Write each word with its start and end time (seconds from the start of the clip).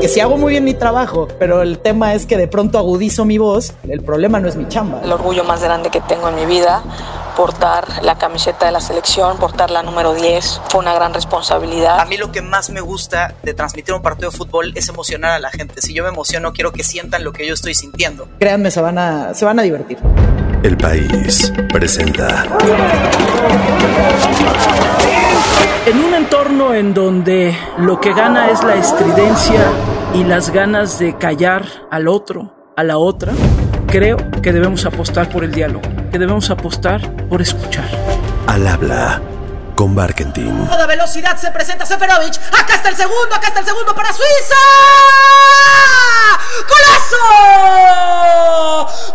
que 0.00 0.08
si 0.08 0.20
hago 0.20 0.38
muy 0.38 0.52
bien 0.52 0.64
mi 0.64 0.72
trabajo, 0.72 1.28
pero 1.38 1.60
el 1.60 1.78
tema 1.78 2.14
es 2.14 2.24
que 2.24 2.38
de 2.38 2.48
pronto 2.48 2.78
agudizo 2.78 3.26
mi 3.26 3.36
voz, 3.36 3.74
el 3.86 4.00
problema 4.00 4.40
no 4.40 4.48
es 4.48 4.56
mi 4.56 4.66
chamba. 4.66 5.02
El 5.04 5.12
orgullo 5.12 5.44
más 5.44 5.62
grande 5.62 5.90
que 5.90 6.00
tengo 6.00 6.28
en 6.30 6.36
mi 6.36 6.46
vida 6.46 6.82
portar 7.30 8.02
la 8.02 8.18
camiseta 8.18 8.66
de 8.66 8.72
la 8.72 8.80
selección, 8.80 9.38
portar 9.38 9.70
la 9.70 9.82
número 9.82 10.14
10, 10.14 10.62
fue 10.68 10.80
una 10.80 10.94
gran 10.94 11.14
responsabilidad. 11.14 12.00
A 12.00 12.04
mí 12.04 12.16
lo 12.16 12.32
que 12.32 12.42
más 12.42 12.70
me 12.70 12.80
gusta 12.80 13.34
de 13.42 13.54
transmitir 13.54 13.94
un 13.94 14.02
partido 14.02 14.30
de 14.30 14.36
fútbol 14.36 14.72
es 14.74 14.88
emocionar 14.88 15.32
a 15.32 15.38
la 15.38 15.50
gente. 15.50 15.80
Si 15.80 15.94
yo 15.94 16.02
me 16.02 16.10
emociono, 16.10 16.52
quiero 16.52 16.72
que 16.72 16.82
sientan 16.82 17.24
lo 17.24 17.32
que 17.32 17.46
yo 17.46 17.54
estoy 17.54 17.74
sintiendo. 17.74 18.28
Créanme, 18.38 18.70
se 18.70 18.80
van 18.80 18.98
a, 18.98 19.34
se 19.34 19.44
van 19.44 19.58
a 19.58 19.62
divertir. 19.62 19.98
El 20.62 20.76
país 20.76 21.52
presenta. 21.72 22.44
En 25.86 26.04
un 26.04 26.14
entorno 26.14 26.74
en 26.74 26.92
donde 26.92 27.56
lo 27.78 28.00
que 28.00 28.12
gana 28.12 28.50
es 28.50 28.62
la 28.62 28.74
estridencia 28.74 29.64
y 30.14 30.24
las 30.24 30.50
ganas 30.50 30.98
de 30.98 31.16
callar 31.16 31.64
al 31.90 32.08
otro, 32.08 32.54
a 32.76 32.84
la 32.84 32.98
otra, 32.98 33.32
creo 33.90 34.16
que 34.40 34.52
debemos 34.52 34.86
apostar 34.86 35.28
por 35.28 35.42
el 35.42 35.50
diálogo, 35.50 35.82
que 36.12 36.18
debemos 36.18 36.48
apostar 36.50 37.12
por 37.28 37.42
escuchar. 37.42 37.88
Al 38.46 38.66
habla 38.66 39.20
con 39.74 39.96
Barkentin. 39.96 40.66
Toda 40.68 40.86
velocidad 40.86 41.36
se 41.36 41.50
presenta 41.50 41.84
Seferovic. 41.84 42.36
Acá 42.52 42.76
está 42.76 42.90
el 42.90 42.96
segundo, 42.96 43.34
acá 43.34 43.48
está 43.48 43.60
el 43.60 43.66
segundo 43.66 43.92
para 43.94 44.12
Suiza. 44.12 44.54
¡Golazo! 46.68 47.24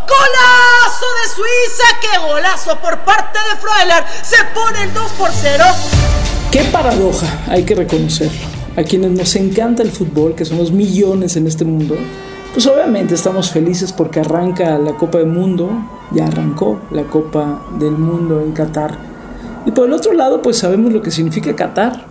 ¡Golazo 0.07 1.05
de 1.21 1.29
Suiza! 1.35 1.85
¡Qué 2.01 2.17
golazo 2.19 2.77
por 2.79 2.99
parte 2.99 3.39
de 3.49 3.55
Freuler! 3.55 4.03
Se 4.23 4.43
pone 4.53 4.83
el 4.83 4.93
2 4.93 5.11
por 5.13 5.31
0. 5.31 5.63
Qué 6.51 6.63
paradoja, 6.65 7.27
hay 7.47 7.63
que 7.63 7.75
reconocerlo. 7.75 8.47
A 8.75 8.83
quienes 8.83 9.11
nos 9.11 9.33
encanta 9.37 9.83
el 9.83 9.91
fútbol, 9.91 10.35
que 10.35 10.43
somos 10.43 10.71
millones 10.71 11.37
en 11.37 11.47
este 11.47 11.63
mundo, 11.63 11.95
pues 12.55 12.67
obviamente 12.67 13.15
estamos 13.15 13.51
felices 13.51 13.91
porque 13.91 14.21
arranca 14.21 14.79
la 14.79 14.95
Copa 14.95 15.17
del 15.17 15.27
Mundo, 15.27 15.69
ya 16.13 16.27
arrancó 16.27 16.79
la 16.89 17.03
Copa 17.03 17.65
del 17.77 17.91
Mundo 17.91 18.39
en 18.39 18.53
Qatar. 18.53 18.97
Y 19.65 19.71
por 19.71 19.87
el 19.87 19.91
otro 19.91 20.13
lado, 20.13 20.41
pues 20.41 20.59
sabemos 20.59 20.93
lo 20.93 21.01
que 21.01 21.11
significa 21.11 21.53
Qatar, 21.53 22.05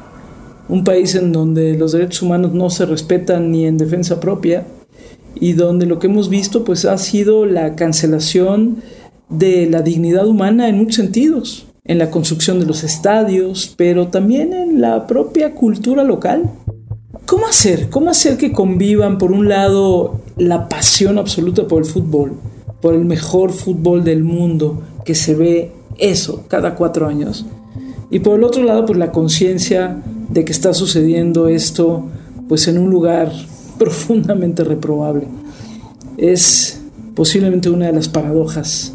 un 0.68 0.84
país 0.84 1.14
en 1.14 1.32
donde 1.32 1.78
los 1.78 1.92
derechos 1.92 2.20
humanos 2.20 2.52
no 2.52 2.68
se 2.68 2.84
respetan 2.84 3.52
ni 3.52 3.64
en 3.64 3.78
defensa 3.78 4.20
propia 4.20 4.66
y 5.34 5.54
donde 5.54 5.86
lo 5.86 5.98
que 5.98 6.08
hemos 6.08 6.28
visto 6.28 6.62
pues 6.62 6.84
ha 6.84 6.98
sido 6.98 7.46
la 7.46 7.74
cancelación 7.74 8.82
de 9.30 9.64
la 9.64 9.80
dignidad 9.80 10.26
humana 10.26 10.68
en 10.68 10.76
muchos 10.76 10.96
sentidos, 10.96 11.68
en 11.86 11.96
la 11.96 12.10
construcción 12.10 12.60
de 12.60 12.66
los 12.66 12.84
estadios, 12.84 13.72
pero 13.78 14.08
también 14.08 14.52
en 14.52 14.82
la 14.82 15.06
propia 15.06 15.54
cultura 15.54 16.04
local. 16.04 16.50
¿Cómo 17.26 17.46
hacer? 17.46 17.88
¿Cómo 17.88 18.10
hacer 18.10 18.36
que 18.36 18.52
convivan, 18.52 19.16
por 19.16 19.32
un 19.32 19.48
lado, 19.48 20.20
la 20.36 20.68
pasión 20.68 21.16
absoluta 21.16 21.66
por 21.66 21.82
el 21.82 21.88
fútbol, 21.88 22.34
por 22.82 22.94
el 22.94 23.06
mejor 23.06 23.52
fútbol 23.52 24.04
del 24.04 24.22
mundo, 24.24 24.82
que 25.06 25.14
se 25.14 25.34
ve 25.34 25.72
eso 25.96 26.44
cada 26.48 26.74
cuatro 26.74 27.06
años? 27.06 27.46
Y 28.10 28.18
por 28.18 28.38
el 28.38 28.44
otro 28.44 28.62
lado, 28.62 28.84
pues 28.84 28.98
la 28.98 29.10
conciencia 29.10 30.02
de 30.28 30.44
que 30.44 30.52
está 30.52 30.74
sucediendo 30.74 31.48
esto, 31.48 32.04
pues 32.46 32.68
en 32.68 32.76
un 32.76 32.90
lugar 32.90 33.32
profundamente 33.78 34.62
reprobable. 34.62 35.26
Es 36.18 36.82
posiblemente 37.14 37.70
una 37.70 37.86
de 37.86 37.92
las 37.94 38.08
paradojas 38.08 38.92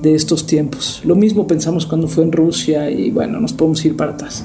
de 0.00 0.14
estos 0.14 0.46
tiempos. 0.46 1.02
Lo 1.04 1.16
mismo 1.16 1.46
pensamos 1.46 1.84
cuando 1.84 2.08
fue 2.08 2.24
en 2.24 2.32
Rusia 2.32 2.90
y 2.90 3.10
bueno, 3.10 3.40
nos 3.40 3.52
podemos 3.52 3.84
ir 3.84 3.94
para 3.94 4.12
atrás. 4.12 4.42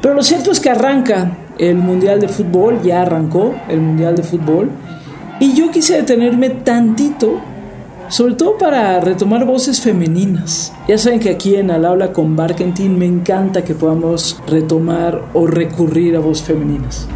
Pero 0.00 0.14
lo 0.14 0.22
cierto 0.22 0.50
es 0.50 0.60
que 0.60 0.70
arranca 0.70 1.45
el 1.58 1.76
Mundial 1.76 2.20
de 2.20 2.28
Fútbol, 2.28 2.82
ya 2.82 3.02
arrancó 3.02 3.54
el 3.68 3.80
Mundial 3.80 4.16
de 4.16 4.22
Fútbol, 4.22 4.70
y 5.40 5.54
yo 5.54 5.70
quise 5.70 5.96
detenerme 5.96 6.50
tantito, 6.50 7.40
sobre 8.08 8.34
todo 8.34 8.56
para 8.56 9.00
retomar 9.00 9.44
voces 9.44 9.80
femeninas. 9.80 10.72
Ya 10.88 10.96
saben 10.96 11.20
que 11.20 11.30
aquí 11.30 11.56
en 11.56 11.70
Al 11.70 11.84
Habla 11.84 12.12
con 12.12 12.36
Barkentin 12.36 12.98
me 12.98 13.06
encanta 13.06 13.64
que 13.64 13.74
podamos 13.74 14.40
retomar 14.48 15.26
o 15.34 15.46
recurrir 15.46 16.16
a 16.16 16.20
voces 16.20 16.46
femeninas. 16.46 17.06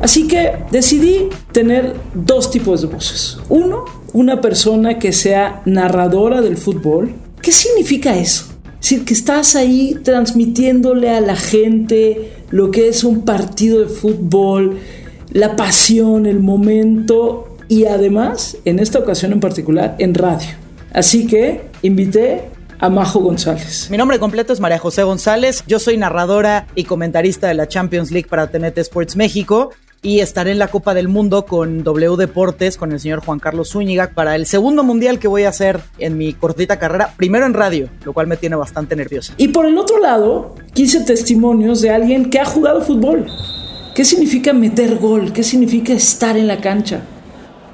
Así 0.00 0.28
que 0.28 0.52
decidí 0.70 1.28
tener 1.52 1.94
dos 2.14 2.50
tipos 2.50 2.82
de 2.82 2.88
voces. 2.88 3.38
Uno, 3.48 3.84
una 4.12 4.40
persona 4.40 4.98
que 4.98 5.12
sea 5.12 5.62
narradora 5.64 6.42
del 6.42 6.56
fútbol. 6.56 7.14
¿Qué 7.40 7.50
significa 7.50 8.16
eso? 8.16 8.44
Es 8.80 8.90
decir, 8.90 9.04
que 9.04 9.14
estás 9.14 9.56
ahí 9.56 9.96
transmitiéndole 10.02 11.10
a 11.10 11.20
la 11.20 11.34
gente 11.34 12.35
lo 12.50 12.70
que 12.70 12.88
es 12.88 13.04
un 13.04 13.24
partido 13.24 13.80
de 13.80 13.86
fútbol, 13.86 14.78
la 15.32 15.56
pasión, 15.56 16.26
el 16.26 16.40
momento 16.40 17.56
y 17.68 17.86
además, 17.86 18.56
en 18.64 18.78
esta 18.78 18.98
ocasión 18.98 19.32
en 19.32 19.40
particular, 19.40 19.96
en 19.98 20.14
radio. 20.14 20.48
Así 20.92 21.26
que 21.26 21.62
invité 21.82 22.44
a 22.78 22.88
Majo 22.88 23.20
González. 23.20 23.88
Mi 23.90 23.96
nombre 23.96 24.18
completo 24.18 24.52
es 24.52 24.60
María 24.60 24.78
José 24.78 25.02
González. 25.02 25.64
Yo 25.66 25.78
soy 25.78 25.96
narradora 25.96 26.66
y 26.74 26.84
comentarista 26.84 27.48
de 27.48 27.54
la 27.54 27.68
Champions 27.68 28.10
League 28.10 28.28
para 28.28 28.48
TNT 28.50 28.78
Sports 28.78 29.16
México 29.16 29.70
y 30.02 30.20
estaré 30.20 30.52
en 30.52 30.58
la 30.58 30.68
Copa 30.68 30.94
del 30.94 31.08
Mundo 31.08 31.46
con 31.46 31.82
W 31.82 32.16
Deportes, 32.16 32.76
con 32.76 32.92
el 32.92 33.00
señor 33.00 33.24
Juan 33.24 33.38
Carlos 33.38 33.70
Zúñiga, 33.70 34.10
para 34.14 34.36
el 34.36 34.46
segundo 34.46 34.84
mundial 34.84 35.18
que 35.18 35.28
voy 35.28 35.44
a 35.44 35.48
hacer 35.48 35.80
en 35.98 36.16
mi 36.16 36.32
cortita 36.32 36.78
carrera, 36.78 37.12
primero 37.16 37.46
en 37.46 37.54
radio, 37.54 37.88
lo 38.04 38.12
cual 38.12 38.26
me 38.26 38.36
tiene 38.36 38.56
bastante 38.56 38.94
nerviosa. 38.96 39.34
Y 39.36 39.48
por 39.48 39.66
el 39.66 39.78
otro 39.78 39.98
lado, 39.98 40.54
quise 40.74 41.04
testimonios 41.04 41.80
de 41.80 41.90
alguien 41.90 42.30
que 42.30 42.38
ha 42.38 42.44
jugado 42.44 42.80
fútbol. 42.82 43.26
¿Qué 43.94 44.04
significa 44.04 44.52
meter 44.52 44.98
gol? 44.98 45.32
¿Qué 45.32 45.42
significa 45.42 45.92
estar 45.92 46.36
en 46.36 46.46
la 46.46 46.60
cancha? 46.60 47.00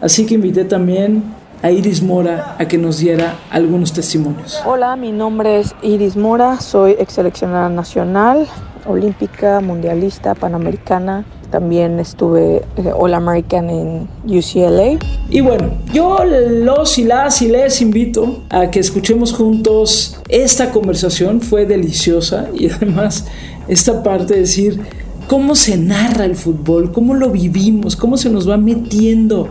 Así 0.01 0.25
que 0.25 0.35
invité 0.35 0.65
también 0.65 1.23
a 1.63 1.71
Iris 1.71 2.03
Mora 2.03 2.57
a 2.59 2.67
que 2.67 2.77
nos 2.77 2.99
diera 2.99 3.37
algunos 3.51 3.93
testimonios. 3.93 4.61
Hola, 4.67 4.97
mi 4.97 5.13
nombre 5.13 5.61
es 5.61 5.75
Iris 5.83 6.17
Mora, 6.17 6.61
soy 6.61 6.97
ex 6.99 7.15
seleccionada 7.15 7.69
nacional, 7.69 8.49
olímpica, 8.87 9.61
mundialista, 9.61 10.35
panamericana. 10.35 11.25
También 11.53 12.01
estuve 12.01 12.63
eh, 12.79 12.93
All 12.99 13.13
American 13.13 13.69
en 13.69 14.09
UCLA. 14.25 14.99
Y 15.29 15.43
bueno, 15.43 15.71
yo 15.93 16.25
los 16.25 16.99
y 16.99 17.05
las 17.05 17.43
y 17.43 17.49
les 17.49 17.83
invito 17.83 18.43
a 18.49 18.71
que 18.71 18.81
escuchemos 18.81 19.35
juntos 19.35 20.19
esta 20.31 20.71
conversación. 20.71 21.43
Fue 21.43 21.67
deliciosa 21.67 22.49
y 22.55 22.71
además 22.71 23.27
esta 23.69 24.03
parte 24.03 24.33
de 24.33 24.41
decir 24.41 24.81
cómo 25.29 25.55
se 25.55 25.77
narra 25.77 26.25
el 26.25 26.37
fútbol, 26.37 26.91
cómo 26.91 27.13
lo 27.13 27.29
vivimos, 27.29 27.97
cómo 27.97 28.17
se 28.17 28.31
nos 28.31 28.49
va 28.49 28.57
metiendo 28.57 29.51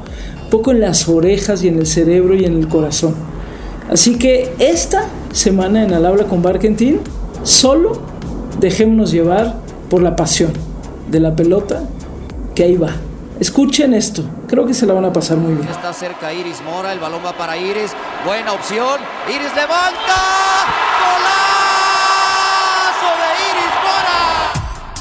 poco 0.50 0.72
en 0.72 0.80
las 0.80 1.08
orejas 1.08 1.64
y 1.64 1.68
en 1.68 1.78
el 1.78 1.86
cerebro 1.86 2.34
y 2.34 2.46
en 2.46 2.58
el 2.58 2.68
corazón. 2.68 3.14
Así 3.92 4.16
que 4.16 4.52
esta 4.58 5.08
semana 5.34 5.84
en 5.84 5.94
Al 5.94 6.08
Habla 6.08 6.24
con 6.24 6.42
Barkentin, 6.42 7.00
solo 7.44 8.02
dejémonos 8.60 9.12
llevar 9.12 9.58
por 9.88 10.02
la 10.02 10.16
pasión 10.16 10.71
de 11.12 11.20
la 11.20 11.36
pelota 11.36 11.84
que 12.56 12.64
ahí 12.64 12.78
va. 12.78 12.96
Escuchen 13.40 13.94
esto, 13.94 14.24
creo 14.48 14.66
que 14.66 14.74
se 14.74 14.86
la 14.86 14.94
van 14.94 15.04
a 15.06 15.12
pasar 15.12 15.36
muy 15.38 15.56
bien. 15.56 15.68
Está 15.68 15.92
cerca 15.94 16.32
Iris 16.32 16.62
Mora, 16.64 16.94
el 16.94 17.00
balón 17.00 17.22
va 17.26 17.34
para 17.34 17.58
Iris, 17.58 17.92
buena 18.26 18.54
opción, 18.54 19.02
Iris 19.28 19.54
levanta, 19.56 20.16
golazo 21.02 21.32
de 23.22 23.30
Iris 23.50 23.76
Mora. 23.84 24.20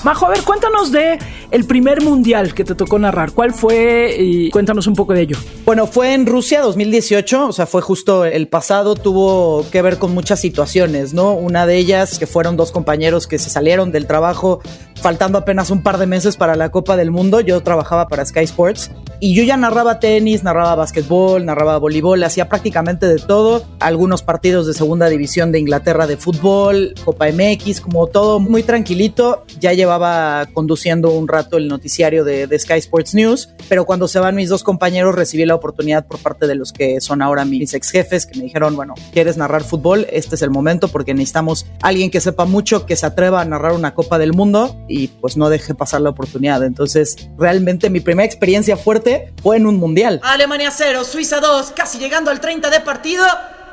Majo, 0.05 0.27
a 0.27 0.31
ver, 0.31 0.43
cuéntanos 0.43 0.91
de 0.91 1.19
el 1.51 1.65
primer 1.65 2.03
mundial 2.03 2.55
que 2.55 2.65
te 2.65 2.75
tocó 2.75 2.99
narrar. 2.99 3.33
¿Cuál 3.33 3.53
fue? 3.53 4.15
Y 4.19 4.51
cuéntanos 4.51 4.87
un 4.87 4.95
poco 4.95 5.13
de 5.13 5.23
ello. 5.23 5.37
Bueno, 5.65 5.87
fue 5.87 6.15
en 6.15 6.27
Rusia 6.27 6.61
2018, 6.63 7.49
o 7.49 7.53
sea, 7.53 7.67
fue 7.67 7.83
justo 7.83 8.25
el 8.25 8.49
pasado, 8.49 8.95
tuvo 8.95 9.65
que 9.71 9.83
ver 9.83 9.99
con 9.99 10.15
muchas 10.15 10.41
situaciones, 10.41 11.15
¿no? 11.15 11.33
Una 11.33 11.67
de 11.67 11.77
ellas 11.77 12.19
que 12.19 12.27
fueron 12.27 12.57
dos 12.57 12.73
compañeros 12.73 13.27
que 13.27 13.39
se 13.39 13.51
salieron 13.51 13.93
del 13.93 14.07
trabajo 14.07 14.61
faltando 15.01 15.39
apenas 15.39 15.71
un 15.71 15.83
par 15.83 15.99
de 15.99 16.07
meses 16.07 16.37
para 16.37 16.57
la 16.57 16.71
Copa 16.71 16.97
del 16.97 17.11
Mundo. 17.11 17.41
Yo 17.41 17.63
trabajaba 17.63 18.09
para 18.09 18.25
Sky 18.25 18.41
Sports 18.41 18.91
y 19.19 19.35
yo 19.35 19.43
ya 19.43 19.57
narraba 19.57 19.99
tenis, 19.99 20.43
narraba 20.43 20.75
básquetbol, 20.75 21.45
narraba 21.45 21.79
voleibol, 21.79 22.23
hacía 22.23 22.49
prácticamente 22.49 23.07
de 23.07 23.19
todo. 23.19 23.65
Algunos 23.81 24.23
partidos 24.23 24.67
de 24.67 24.75
segunda 24.75 25.09
división 25.09 25.53
de 25.53 25.59
Inglaterra 25.59 26.07
de 26.07 26.17
fútbol, 26.17 26.95
Copa 27.05 27.27
MX, 27.31 27.81
como 27.81 28.07
todo 28.07 28.41
muy 28.41 28.63
tranquilito. 28.63 29.45
Ya 29.59 29.73
llevaba 29.73 30.47
conduciendo 30.53 31.11
un 31.11 31.29
rato 31.29 31.40
el 31.57 31.69
noticiario 31.69 32.25
de, 32.25 32.47
de 32.47 32.59
Sky 32.59 32.75
Sports 32.75 33.15
News, 33.15 33.51
pero 33.69 33.85
cuando 33.87 34.09
se 34.09 34.19
van 34.19 34.35
mis 34.35 34.49
dos 34.49 34.63
compañeros 34.63 35.15
recibí 35.15 35.45
la 35.45 35.55
oportunidad 35.55 36.07
por 36.07 36.19
parte 36.19 36.47
de 36.47 36.55
los 36.55 36.73
que 36.73 37.01
son 37.01 37.23
ahora 37.23 37.45
mis 37.45 37.75
ex 37.75 37.91
jefes 37.91 38.27
que 38.27 38.39
me 38.39 38.45
dijeron, 38.45 38.77
bueno, 38.77 38.95
¿quieres 39.13 39.37
narrar 39.37 39.65
fútbol? 39.65 40.07
Este 40.11 40.35
es 40.35 40.43
el 40.43 40.51
momento 40.51 40.89
porque 40.89 41.15
necesitamos 41.15 41.67
alguien 41.83 42.11
que 42.11 42.21
sepa 42.21 42.45
mucho, 42.45 42.87
que 42.87 42.97
se 42.97 43.07
atreva 43.07 43.41
a 43.41 43.45
narrar 43.45 43.73
una 43.73 43.95
Copa 43.95 44.19
del 44.19 44.33
Mundo 44.33 44.77
y 44.89 45.09
pues 45.09 45.37
no 45.37 45.51
deje 45.51 45.75
pasar 45.75 46.01
la 46.01 46.11
oportunidad. 46.11 46.65
Entonces, 46.65 47.17
realmente 47.39 47.91
mi 47.91 48.01
primera 48.01 48.27
experiencia 48.27 48.77
fuerte 48.77 49.33
fue 49.43 49.57
en 49.57 49.67
un 49.67 49.77
mundial. 49.77 50.21
Alemania 50.23 50.71
0, 50.71 51.05
Suiza 51.05 51.41
2, 51.41 51.73
casi 51.73 51.99
llegando 51.99 52.31
al 52.31 52.41
30 52.41 52.71
de 52.71 52.81
partido. 52.81 53.25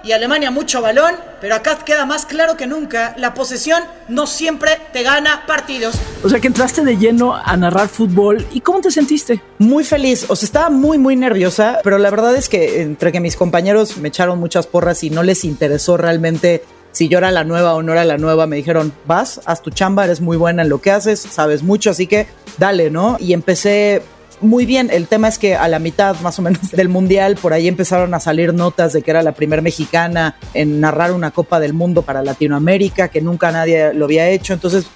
Y 0.08 0.14
Alemania 0.14 0.52
mucho 0.52 0.82
balón, 0.82 1.16
pero 1.42 1.56
acá 1.56 1.78
queda 1.84 2.06
más 2.06 2.26
claro 2.26 2.56
que 2.56 2.66
nunca, 2.66 3.14
la 3.18 3.34
posesión 3.34 3.84
no 4.08 4.26
siempre 4.26 4.72
te 4.94 5.04
gana 5.04 5.46
partidos. 5.46 5.96
O 6.24 6.30
sea 6.30 6.40
que 6.40 6.48
entraste 6.48 6.84
de 6.84 6.96
lleno 6.96 7.36
a 7.36 7.58
narrar 7.58 7.90
fútbol. 7.90 8.46
¿Y 8.54 8.62
cómo 8.62 8.80
te 8.80 8.90
sentiste? 8.90 9.42
Muy 9.58 9.84
feliz, 9.84 10.26
o 10.30 10.36
sea, 10.36 10.48
estaba 10.48 10.70
muy, 10.70 10.98
muy 10.98 11.18
nerviosa, 11.18 11.80
pero 11.84 11.98
la 11.98 12.10
verdad 12.10 12.36
es 12.38 12.48
que 12.48 12.82
entre 12.82 13.12
que 13.12 13.20
mis 13.20 13.36
compañeros 13.36 13.98
me 13.98 14.08
echaron 14.08 14.40
muchas 14.40 14.66
porras 14.66 15.04
y 15.04 15.10
no 15.10 15.24
les 15.24 15.44
interesó 15.44 15.98
realmente 15.98 16.64
si 16.94 17.10
yo 17.10 17.18
era 17.18 17.30
la 17.30 17.44
nueva 17.44 17.76
o 17.76 17.84
no 17.84 17.92
era 17.92 18.06
la 18.06 18.18
nueva, 18.18 18.48
me 18.48 18.56
dijeron, 18.56 18.94
vas, 19.06 19.42
haz 19.46 19.62
tu 19.62 19.70
chamba, 19.70 20.06
eres 20.06 20.22
muy 20.22 20.38
buena 20.38 20.64
en 20.64 20.70
lo 20.70 20.82
que 20.82 20.92
haces, 20.92 21.20
sabes 21.20 21.62
mucho, 21.62 21.92
así 21.92 22.08
que 22.08 22.28
dale, 22.58 22.90
¿no? 22.90 23.18
Y 23.20 23.34
empecé 23.34 24.02
muy 24.42 24.66
bien. 24.66 24.90
El 24.92 25.08
tema 25.08 25.28
es 25.28 25.38
que 25.38 25.56
a 25.56 25.68
la 25.68 25.80
mitad 25.80 26.20
más 26.22 26.38
o 26.40 26.42
menos 26.42 26.72
del 26.72 26.90
mundial, 26.90 27.36
por 27.36 27.54
ahí 27.54 27.68
empezaron 27.68 28.14
a 28.14 28.20
salir 28.20 28.54
notas 28.54 28.94
de 28.94 29.02
que 29.02 29.12
era 29.12 29.24
la 29.24 29.34
primera 29.34 29.62
mexicana 29.62 30.36
en 30.54 30.80
narrar 30.80 31.12
una 31.12 31.32
Copa 31.32 31.60
del 31.60 31.74
Mundo 31.74 32.02
para 32.02 32.22
Latinoamérica, 32.22 33.10
que 33.10 33.22
nunca 33.22 33.52
nadie 33.52 33.94
lo 33.94 34.06
había 34.06 34.30
hecho. 34.30 34.54
Entonces, 34.54 34.88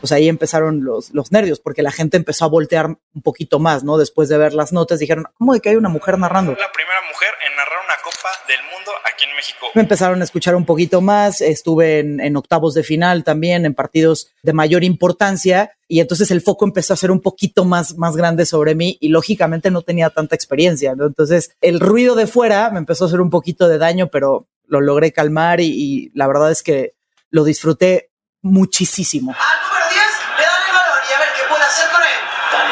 pues 0.00 0.12
ahí 0.12 0.28
empezaron 0.28 0.84
los, 0.84 1.10
los 1.12 1.32
nervios, 1.32 1.60
porque 1.60 1.82
la 1.82 1.92
gente 1.92 2.16
empezó 2.16 2.44
a 2.44 2.48
voltear 2.48 2.86
un 2.86 3.22
poquito 3.22 3.58
más, 3.58 3.84
¿no? 3.84 3.98
Después 3.98 4.28
de 4.28 4.38
ver 4.38 4.54
las 4.54 4.72
notas, 4.72 4.98
dijeron, 4.98 5.26
¿cómo 5.34 5.54
de 5.54 5.60
que 5.60 5.70
hay 5.70 5.76
una 5.76 5.88
mujer 5.88 6.18
narrando? 6.18 6.52
La 6.52 6.72
primera 6.72 7.00
mujer 7.08 7.28
en 7.48 7.56
narrar 7.56 7.78
una 7.84 7.94
Copa 8.02 8.28
del 8.46 8.60
Mundo 8.72 8.90
aquí 9.04 9.24
en 9.24 9.36
México. 9.36 9.66
Me 9.74 9.82
empezaron 9.82 10.20
a 10.20 10.24
escuchar 10.24 10.54
un 10.54 10.64
poquito 10.64 11.00
más, 11.00 11.40
estuve 11.40 12.00
en, 12.00 12.20
en 12.20 12.36
octavos 12.36 12.74
de 12.74 12.82
final 12.82 13.24
también, 13.24 13.66
en 13.66 13.74
partidos 13.74 14.28
de 14.42 14.52
mayor 14.52 14.84
importancia, 14.84 15.72
y 15.88 16.00
entonces 16.00 16.30
el 16.30 16.42
foco 16.42 16.64
empezó 16.66 16.92
a 16.92 16.96
ser 16.96 17.10
un 17.10 17.20
poquito 17.20 17.64
más, 17.64 17.96
más 17.96 18.14
grande 18.14 18.44
sobre 18.46 18.74
mí 18.74 18.98
y 19.00 19.08
lógicamente 19.08 19.70
no 19.70 19.82
tenía 19.82 20.10
tanta 20.10 20.34
experiencia, 20.34 20.94
¿no? 20.94 21.06
Entonces 21.06 21.56
el 21.60 21.80
ruido 21.80 22.14
de 22.14 22.26
fuera 22.26 22.70
me 22.70 22.78
empezó 22.78 23.04
a 23.04 23.06
hacer 23.08 23.20
un 23.20 23.30
poquito 23.30 23.68
de 23.68 23.78
daño, 23.78 24.08
pero 24.08 24.46
lo 24.66 24.80
logré 24.82 25.12
calmar 25.12 25.60
y, 25.60 25.66
y 25.68 26.10
la 26.14 26.26
verdad 26.26 26.50
es 26.50 26.62
que 26.62 26.94
lo 27.30 27.44
disfruté 27.44 28.10
muchísimo. 28.42 29.32
Al 29.32 29.62
número 29.62 29.86
10 29.90 30.02
le 30.38 30.44
dan 30.44 30.62
el 30.68 30.74
balón 30.74 30.98
y 31.68 31.80
a 31.80 31.84
ver 31.84 31.84
qué 31.84 31.84
puede 31.84 31.84
hacer 31.84 31.90
con 31.90 32.02
él. 32.02 32.20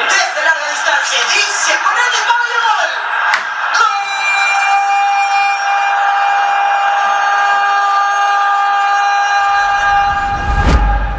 Desde 0.08 0.44
larga 0.44 0.68
distancia, 0.70 1.18
dice 1.34 1.78
con 1.84 1.92
el 1.92 2.10
disparo 2.10 2.44
y 2.46 2.52
el 2.52 2.60
gol. 2.60 2.90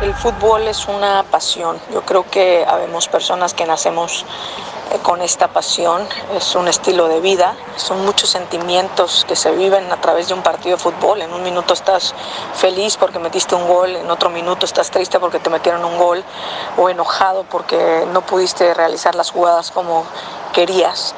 El 0.01 0.05
fútbol 0.17 0.67
es 0.67 0.87
una 0.87 1.23
pasión. 1.23 1.79
Yo 1.93 2.01
creo 2.01 2.29
que 2.29 2.65
habemos 2.67 3.07
personas 3.07 3.53
que 3.53 3.65
nacemos 3.65 4.25
eh, 4.91 4.99
con 5.03 5.21
esta 5.21 5.47
pasión. 5.47 6.07
Es 6.35 6.55
un 6.55 6.67
estilo 6.67 7.07
de 7.07 7.21
vida. 7.21 7.55
Son 7.75 8.03
muchos 8.03 8.29
sentimientos 8.29 9.25
que 9.27 9.35
se 9.35 9.51
viven 9.51 9.91
a 9.91 10.01
través 10.01 10.27
de 10.27 10.33
un 10.33 10.41
partido 10.41 10.77
de 10.77 10.83
fútbol. 10.83 11.21
En 11.21 11.33
un 11.33 11.43
minuto 11.43 11.73
estás 11.73 12.15
feliz 12.55 12.97
porque 12.97 13.19
metiste 13.19 13.53
un 13.53 13.67
gol, 13.67 13.95
en 13.95 14.09
otro 14.09 14.29
minuto 14.29 14.65
estás 14.65 14.89
triste 14.89 15.19
porque 15.19 15.39
te 15.39 15.49
metieron 15.49 15.85
un 15.85 15.97
gol 15.97 16.23
o 16.77 16.89
enojado 16.89 17.43
porque 17.43 18.05
no 18.11 18.21
pudiste 18.21 18.73
realizar 18.73 19.13
las 19.13 19.31
jugadas 19.31 19.71
como 19.71 20.03
querías. 20.51 21.13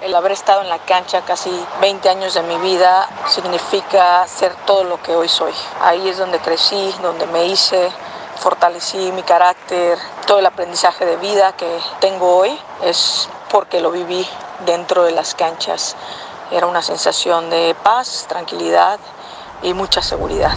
El 0.00 0.16
haber 0.16 0.32
estado 0.32 0.62
en 0.62 0.68
la 0.68 0.78
cancha 0.78 1.20
casi 1.20 1.50
20 1.80 2.08
años 2.08 2.34
de 2.34 2.42
mi 2.42 2.56
vida 2.56 3.08
significa 3.28 4.26
ser 4.26 4.52
todo 4.66 4.82
lo 4.82 5.00
que 5.00 5.14
hoy 5.14 5.28
soy. 5.28 5.52
Ahí 5.80 6.08
es 6.08 6.18
donde 6.18 6.40
crecí, 6.40 6.92
donde 7.02 7.24
me 7.28 7.44
hice, 7.44 7.88
fortalecí 8.42 9.12
mi 9.12 9.22
carácter, 9.22 9.96
todo 10.26 10.40
el 10.40 10.46
aprendizaje 10.46 11.06
de 11.06 11.16
vida 11.16 11.54
que 11.56 11.78
tengo 12.00 12.38
hoy 12.38 12.50
es 12.84 13.28
porque 13.52 13.80
lo 13.80 13.92
viví 13.92 14.26
dentro 14.66 15.04
de 15.04 15.12
las 15.12 15.34
canchas. 15.36 15.96
Era 16.50 16.66
una 16.66 16.82
sensación 16.82 17.50
de 17.50 17.76
paz, 17.84 18.26
tranquilidad 18.28 18.98
y 19.62 19.72
mucha 19.74 20.02
seguridad. 20.02 20.52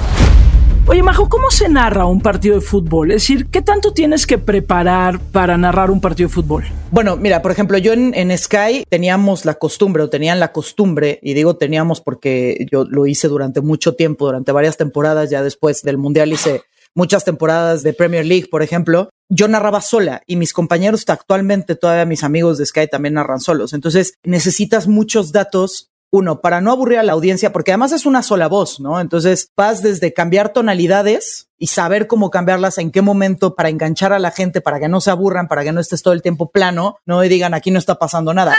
Oye, 0.88 1.04
Majo, 1.04 1.30
¿cómo 1.30 1.50
se 1.52 1.70
narra 1.70 2.06
un 2.06 2.22
partido 2.22 2.56
de 2.56 2.62
fútbol? 2.62 3.12
Es 3.12 3.24
decir, 3.24 3.48
¿qué 3.48 3.62
tanto 3.62 3.94
tienes 3.94 4.26
que 4.26 4.38
preparar 4.38 5.20
para 5.20 5.58
narrar 5.58 5.92
un 5.92 6.02
partido 6.02 6.30
de 6.30 6.34
fútbol? 6.34 6.64
Bueno, 6.92 7.18
mira, 7.18 7.42
por 7.42 7.52
ejemplo, 7.52 7.78
yo 7.78 7.94
en, 7.94 8.14
en, 8.14 8.36
Sky 8.36 8.86
teníamos 8.90 9.46
la 9.46 9.56
costumbre, 9.56 10.04
o 10.04 10.10
tenían 10.10 10.40
la 10.40 10.52
costumbre, 10.52 11.20
y 11.24 11.34
digo 11.34 11.56
teníamos 11.56 12.02
porque 12.02 12.68
yo 12.72 12.84
lo 12.88 13.08
hice 13.08 13.28
durante 13.28 13.62
mucho 13.62 13.96
tiempo, 13.96 14.26
durante 14.26 14.52
varias 14.52 14.78
temporadas, 14.78 15.30
ya 15.32 15.42
después 15.42 15.82
del 15.82 15.98
Mundial 15.98 16.32
hice 16.34 16.64
muchas 16.96 17.26
temporadas 17.26 17.84
de 17.84 17.94
Premier 17.94 18.26
League, 18.26 18.48
por 18.50 18.64
ejemplo, 18.64 19.10
yo 19.30 19.48
narraba 19.48 19.82
sola 19.82 20.22
y 20.26 20.36
mis 20.38 20.54
compañeros 20.54 21.04
actualmente, 21.08 21.76
todavía 21.76 22.06
mis 22.06 22.24
amigos 22.24 22.58
de 22.58 22.66
Sky 22.66 22.88
también 22.88 23.16
narran 23.16 23.40
solos. 23.40 23.74
Entonces 23.74 24.16
necesitas 24.24 24.88
muchos 24.88 25.32
datos. 25.32 25.92
Uno, 26.12 26.40
para 26.40 26.62
no 26.62 26.72
aburrir 26.72 27.00
a 27.00 27.04
la 27.04 27.12
audiencia, 27.12 27.52
porque 27.52 27.72
además 27.72 27.92
es 27.92 28.06
una 28.06 28.24
sola 28.24 28.48
voz, 28.48 28.80
¿no? 28.80 29.02
Entonces 29.02 29.50
vas 29.58 29.82
desde 29.82 30.14
cambiar 30.14 30.54
tonalidades 30.54 31.50
y 31.58 31.68
saber 31.68 32.08
cómo 32.08 32.30
cambiarlas, 32.30 32.78
en 32.78 32.92
qué 32.92 33.02
momento 33.02 33.56
para 33.56 33.68
enganchar 33.68 34.14
a 34.14 34.20
la 34.20 34.32
gente, 34.32 34.62
para 34.62 34.80
que 34.80 34.88
no 34.88 35.02
se 35.02 35.12
aburran, 35.12 35.50
para 35.50 35.64
que 35.64 35.74
no 35.74 35.82
estés 35.82 36.04
todo 36.04 36.14
el 36.14 36.22
tiempo 36.22 36.52
plano, 36.52 37.00
no 37.06 37.22
y 37.24 37.28
digan 37.28 37.54
aquí 37.54 37.70
no 37.70 37.80
está 37.80 37.96
pasando 37.96 38.34
nada. 38.34 38.56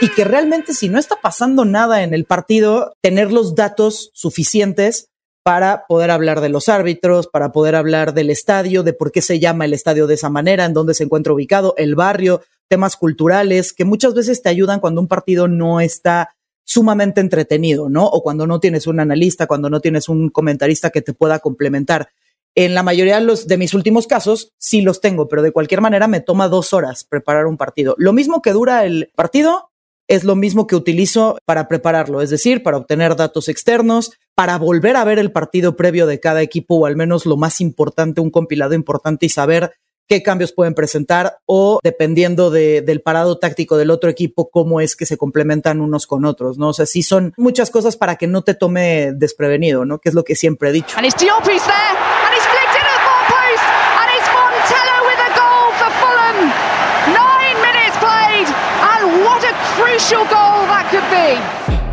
Y 0.00 0.08
que 0.08 0.24
realmente 0.24 0.74
si 0.74 0.88
no 0.88 0.98
está 0.98 1.16
pasando 1.16 1.64
nada 1.64 2.02
en 2.02 2.14
el 2.14 2.24
partido, 2.24 2.94
tener 3.02 3.32
los 3.32 3.54
datos 3.54 4.10
suficientes 4.14 5.08
para 5.42 5.84
poder 5.88 6.10
hablar 6.10 6.40
de 6.40 6.48
los 6.48 6.68
árbitros, 6.68 7.26
para 7.26 7.52
poder 7.52 7.74
hablar 7.74 8.14
del 8.14 8.30
estadio, 8.30 8.82
de 8.82 8.92
por 8.92 9.12
qué 9.12 9.22
se 9.22 9.38
llama 9.38 9.64
el 9.64 9.72
estadio 9.72 10.06
de 10.06 10.14
esa 10.14 10.30
manera, 10.30 10.64
en 10.64 10.74
dónde 10.74 10.94
se 10.94 11.04
encuentra 11.04 11.32
ubicado, 11.32 11.74
el 11.76 11.94
barrio, 11.94 12.42
temas 12.68 12.96
culturales, 12.96 13.72
que 13.72 13.84
muchas 13.84 14.14
veces 14.14 14.42
te 14.42 14.48
ayudan 14.48 14.80
cuando 14.80 15.00
un 15.00 15.08
partido 15.08 15.48
no 15.48 15.80
está 15.80 16.30
sumamente 16.64 17.20
entretenido, 17.20 17.88
¿no? 17.88 18.06
O 18.06 18.22
cuando 18.22 18.46
no 18.46 18.60
tienes 18.60 18.86
un 18.86 19.00
analista, 19.00 19.46
cuando 19.46 19.70
no 19.70 19.80
tienes 19.80 20.08
un 20.08 20.28
comentarista 20.28 20.90
que 20.90 21.02
te 21.02 21.14
pueda 21.14 21.40
complementar. 21.40 22.10
En 22.54 22.74
la 22.74 22.82
mayoría 22.82 23.18
de, 23.18 23.24
los, 23.24 23.46
de 23.46 23.56
mis 23.56 23.74
últimos 23.74 24.06
casos 24.06 24.52
sí 24.58 24.82
los 24.82 25.00
tengo, 25.00 25.26
pero 25.26 25.42
de 25.42 25.52
cualquier 25.52 25.80
manera 25.80 26.06
me 26.06 26.20
toma 26.20 26.48
dos 26.48 26.72
horas 26.72 27.04
preparar 27.04 27.46
un 27.46 27.56
partido. 27.56 27.94
Lo 27.98 28.12
mismo 28.12 28.42
que 28.42 28.52
dura 28.52 28.84
el 28.84 29.10
partido, 29.16 29.69
es 30.10 30.24
lo 30.24 30.34
mismo 30.34 30.66
que 30.66 30.74
utilizo 30.74 31.38
para 31.46 31.68
prepararlo, 31.68 32.20
es 32.20 32.30
decir, 32.30 32.64
para 32.64 32.76
obtener 32.76 33.14
datos 33.14 33.48
externos, 33.48 34.10
para 34.34 34.58
volver 34.58 34.96
a 34.96 35.04
ver 35.04 35.20
el 35.20 35.30
partido 35.30 35.76
previo 35.76 36.08
de 36.08 36.18
cada 36.18 36.42
equipo 36.42 36.74
o 36.74 36.86
al 36.86 36.96
menos 36.96 37.26
lo 37.26 37.36
más 37.36 37.60
importante, 37.60 38.20
un 38.20 38.30
compilado 38.30 38.74
importante 38.74 39.26
y 39.26 39.28
saber 39.28 39.72
qué 40.08 40.24
cambios 40.24 40.52
pueden 40.52 40.74
presentar 40.74 41.38
o 41.46 41.78
dependiendo 41.84 42.50
de, 42.50 42.82
del 42.82 43.02
parado 43.02 43.38
táctico 43.38 43.76
del 43.76 43.92
otro 43.92 44.10
equipo, 44.10 44.50
cómo 44.50 44.80
es 44.80 44.96
que 44.96 45.06
se 45.06 45.16
complementan 45.16 45.80
unos 45.80 46.08
con 46.08 46.24
otros, 46.24 46.58
¿no? 46.58 46.70
O 46.70 46.72
sea, 46.72 46.86
sí 46.86 47.04
son 47.04 47.32
muchas 47.36 47.70
cosas 47.70 47.96
para 47.96 48.16
que 48.16 48.26
no 48.26 48.42
te 48.42 48.54
tome 48.54 49.12
desprevenido, 49.12 49.84
¿no? 49.84 50.00
Que 50.00 50.08
es 50.08 50.16
lo 50.16 50.24
que 50.24 50.34
siempre 50.34 50.70
he 50.70 50.72
dicho. 50.72 50.96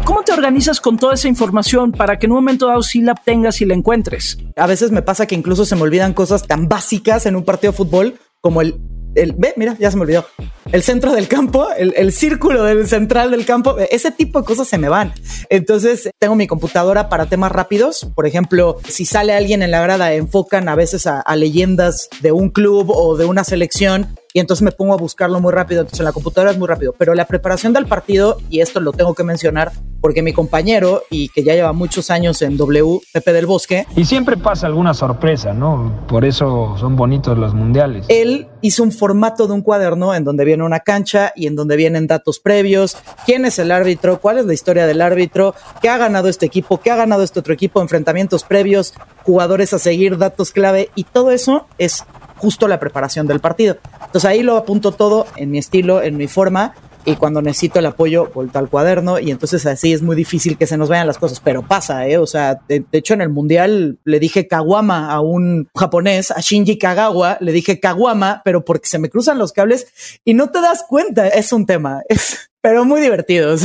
¿Cómo 0.04 0.24
te 0.24 0.34
organizas 0.34 0.82
con 0.82 0.98
toda 0.98 1.14
esa 1.14 1.28
información 1.28 1.92
para 1.92 2.18
que 2.18 2.26
en 2.26 2.32
un 2.32 2.38
momento 2.38 2.68
dado 2.68 2.82
sí 2.82 3.02
la 3.02 3.12
obtengas 3.12 3.62
y 3.62 3.66
la 3.66 3.76
encuentres? 3.76 4.40
A 4.56 4.66
veces 4.66 4.90
me 4.90 5.04
pasa 5.04 5.28
que 5.28 5.36
incluso 5.36 5.66
se 5.66 5.76
me 5.76 5.84
olvidan 5.84 6.14
cosas 6.14 6.48
tan 6.48 6.68
básicas 6.68 7.28
en 7.28 7.36
un 7.36 7.46
partido 7.46 7.74
de 7.74 7.78
fútbol 7.78 8.20
como 8.42 8.62
el, 8.62 8.80
el 9.14 9.34
ve, 9.34 9.54
mira, 9.56 9.76
ya 9.80 9.92
se 9.92 9.98
me 9.98 10.04
olvidó. 10.04 10.26
El 10.72 10.82
centro 10.82 11.14
del 11.14 11.28
campo, 11.28 11.68
el, 11.78 11.94
el, 11.96 12.12
círculo 12.12 12.64
del 12.64 12.88
central 12.88 13.30
del 13.30 13.46
campo, 13.46 13.78
ese 13.92 14.10
tipo 14.10 14.40
de 14.40 14.46
cosas 14.46 14.68
se 14.68 14.80
me 14.80 14.90
van. 14.90 15.14
Entonces 15.50 16.10
tengo 16.18 16.36
mi 16.36 16.48
computadora 16.48 17.10
para 17.10 17.28
temas 17.28 17.52
rápidos. 17.52 18.08
Por 18.16 18.26
ejemplo, 18.26 18.78
si 18.88 19.06
sale 19.06 19.34
alguien 19.34 19.62
en 19.62 19.70
la 19.70 19.82
grada, 19.82 20.14
enfocan 20.14 20.70
a 20.70 20.76
veces 20.76 21.06
a, 21.06 21.22
a 21.22 21.36
leyendas 21.36 22.10
de 22.22 22.32
un 22.32 22.50
club 22.50 22.90
o 22.90 23.16
de 23.16 23.26
una 23.26 23.44
selección 23.44 24.18
y 24.38 24.40
entonces 24.40 24.62
me 24.62 24.72
pongo 24.72 24.94
a 24.94 24.98
buscarlo 24.98 25.40
muy 25.40 25.52
rápido. 25.52 25.82
Entonces 25.82 26.00
en 26.00 26.06
la 26.06 26.12
computadora 26.12 26.52
es 26.52 26.60
muy 26.60 26.68
rápido, 26.68 26.94
pero 26.96 27.16
la 27.16 27.26
preparación 27.26 27.74
del 27.74 27.88
partido, 27.88 28.38
y 28.52 28.60
esto 28.60 28.80
lo 28.80 28.92
tengo 28.92 29.16
que 29.16 29.24
mencionar 29.24 29.72
porque 30.00 30.22
mi 30.22 30.32
compañero 30.32 31.02
y 31.10 31.30
que 31.30 31.44
ya 31.44 31.56
lleva 31.56 31.74
muchos 31.74 32.12
años 32.12 32.44
en 32.44 32.56
W, 32.56 33.00
Pepe 33.12 33.34
del 33.34 33.48
Bosque. 33.48 33.88
Y 33.96 34.06
siempre 34.06 34.38
pasa 34.38 34.68
alguna 34.68 34.94
sorpresa, 34.94 35.54
¿no? 35.54 36.06
Por 36.08 36.24
eso 36.24 36.76
son 36.78 36.96
bonitos 36.96 37.36
los 37.36 37.56
mundiales. 37.56 38.06
Él 38.10 38.48
hizo 38.62 38.84
un 38.84 38.92
formato 38.92 39.48
de 39.48 39.54
un 39.54 39.64
cuaderno 39.64 40.14
en 40.14 40.24
donde 40.24 40.46
viene 40.46 40.64
una 40.64 40.82
cancha 40.82 41.34
y 41.36 41.48
en 41.48 41.56
donde 41.56 41.76
vienen 41.76 42.06
datos 42.06 42.40
previos, 42.40 42.96
quién 43.26 43.44
es 43.44 43.58
el 43.58 43.72
árbitro, 43.72 44.20
cuál 44.22 44.38
es 44.38 44.46
la 44.46 44.54
historia 44.54 44.86
del 44.86 45.02
árbitro, 45.02 45.56
qué 45.82 45.90
ha 45.90 45.98
ganado 45.98 46.28
este 46.28 46.46
equipo, 46.46 46.80
qué 46.80 46.92
ha 46.92 46.96
ganado 46.96 47.24
este 47.24 47.40
otro 47.40 47.56
equipo, 47.56 47.82
enfrentamientos 47.82 48.44
previos, 48.44 48.94
jugadores 49.24 49.74
a 49.74 49.80
seguir, 49.80 50.20
datos 50.20 50.52
clave 50.52 50.92
y 50.94 51.06
todo 51.06 51.32
eso 51.32 51.66
es 51.80 52.06
justo 52.38 52.68
la 52.68 52.80
preparación 52.80 53.28
del 53.28 53.40
partido. 53.40 53.78
Entonces 54.06 54.26
ahí 54.26 54.44
lo 54.44 54.58
apunto 54.58 54.92
todo 54.92 55.28
en 55.36 55.52
mi 55.52 55.58
estilo, 55.58 56.02
en 56.02 56.18
mi 56.18 56.28
forma 56.28 56.74
y 57.08 57.16
cuando 57.16 57.42
necesito 57.42 57.80
el 57.80 57.86
apoyo, 57.86 58.30
vuelto 58.36 58.60
al 58.60 58.68
cuaderno 58.68 59.18
y 59.18 59.32
entonces 59.32 59.66
así 59.66 59.94
es 59.94 60.02
muy 60.02 60.14
difícil 60.14 60.58
que 60.58 60.68
se 60.68 60.76
nos 60.76 60.90
vayan 60.90 61.08
las 61.08 61.18
cosas, 61.18 61.40
pero 61.40 61.66
pasa, 61.66 62.06
¿eh? 62.06 62.18
O 62.18 62.28
sea, 62.28 62.60
de, 62.68 62.84
hecho 62.92 63.14
en 63.14 63.22
el 63.22 63.30
mundial 63.30 63.98
le 64.04 64.20
dije 64.20 64.46
Kawama 64.46 65.10
a 65.10 65.22
un 65.22 65.70
japonés, 65.74 66.32
a 66.32 66.42
Shinji 66.42 66.78
Kagawa, 66.78 67.38
le 67.40 67.54
dije 67.54 67.80
Kawama, 67.80 68.42
pero 68.44 68.66
porque 68.66 68.90
se 68.90 69.00
me 69.00 69.10
cruzan 69.10 69.38
los 69.38 69.54
cables 69.54 69.88
y 70.26 70.34
no 70.34 70.50
te 70.50 70.60
das 70.60 70.84
cuenta, 70.86 71.30
es 71.30 71.54
un 71.54 71.66
tema, 71.66 72.02
es, 72.10 72.50
pero 72.62 72.84
muy 72.84 73.00
divertido. 73.00 73.56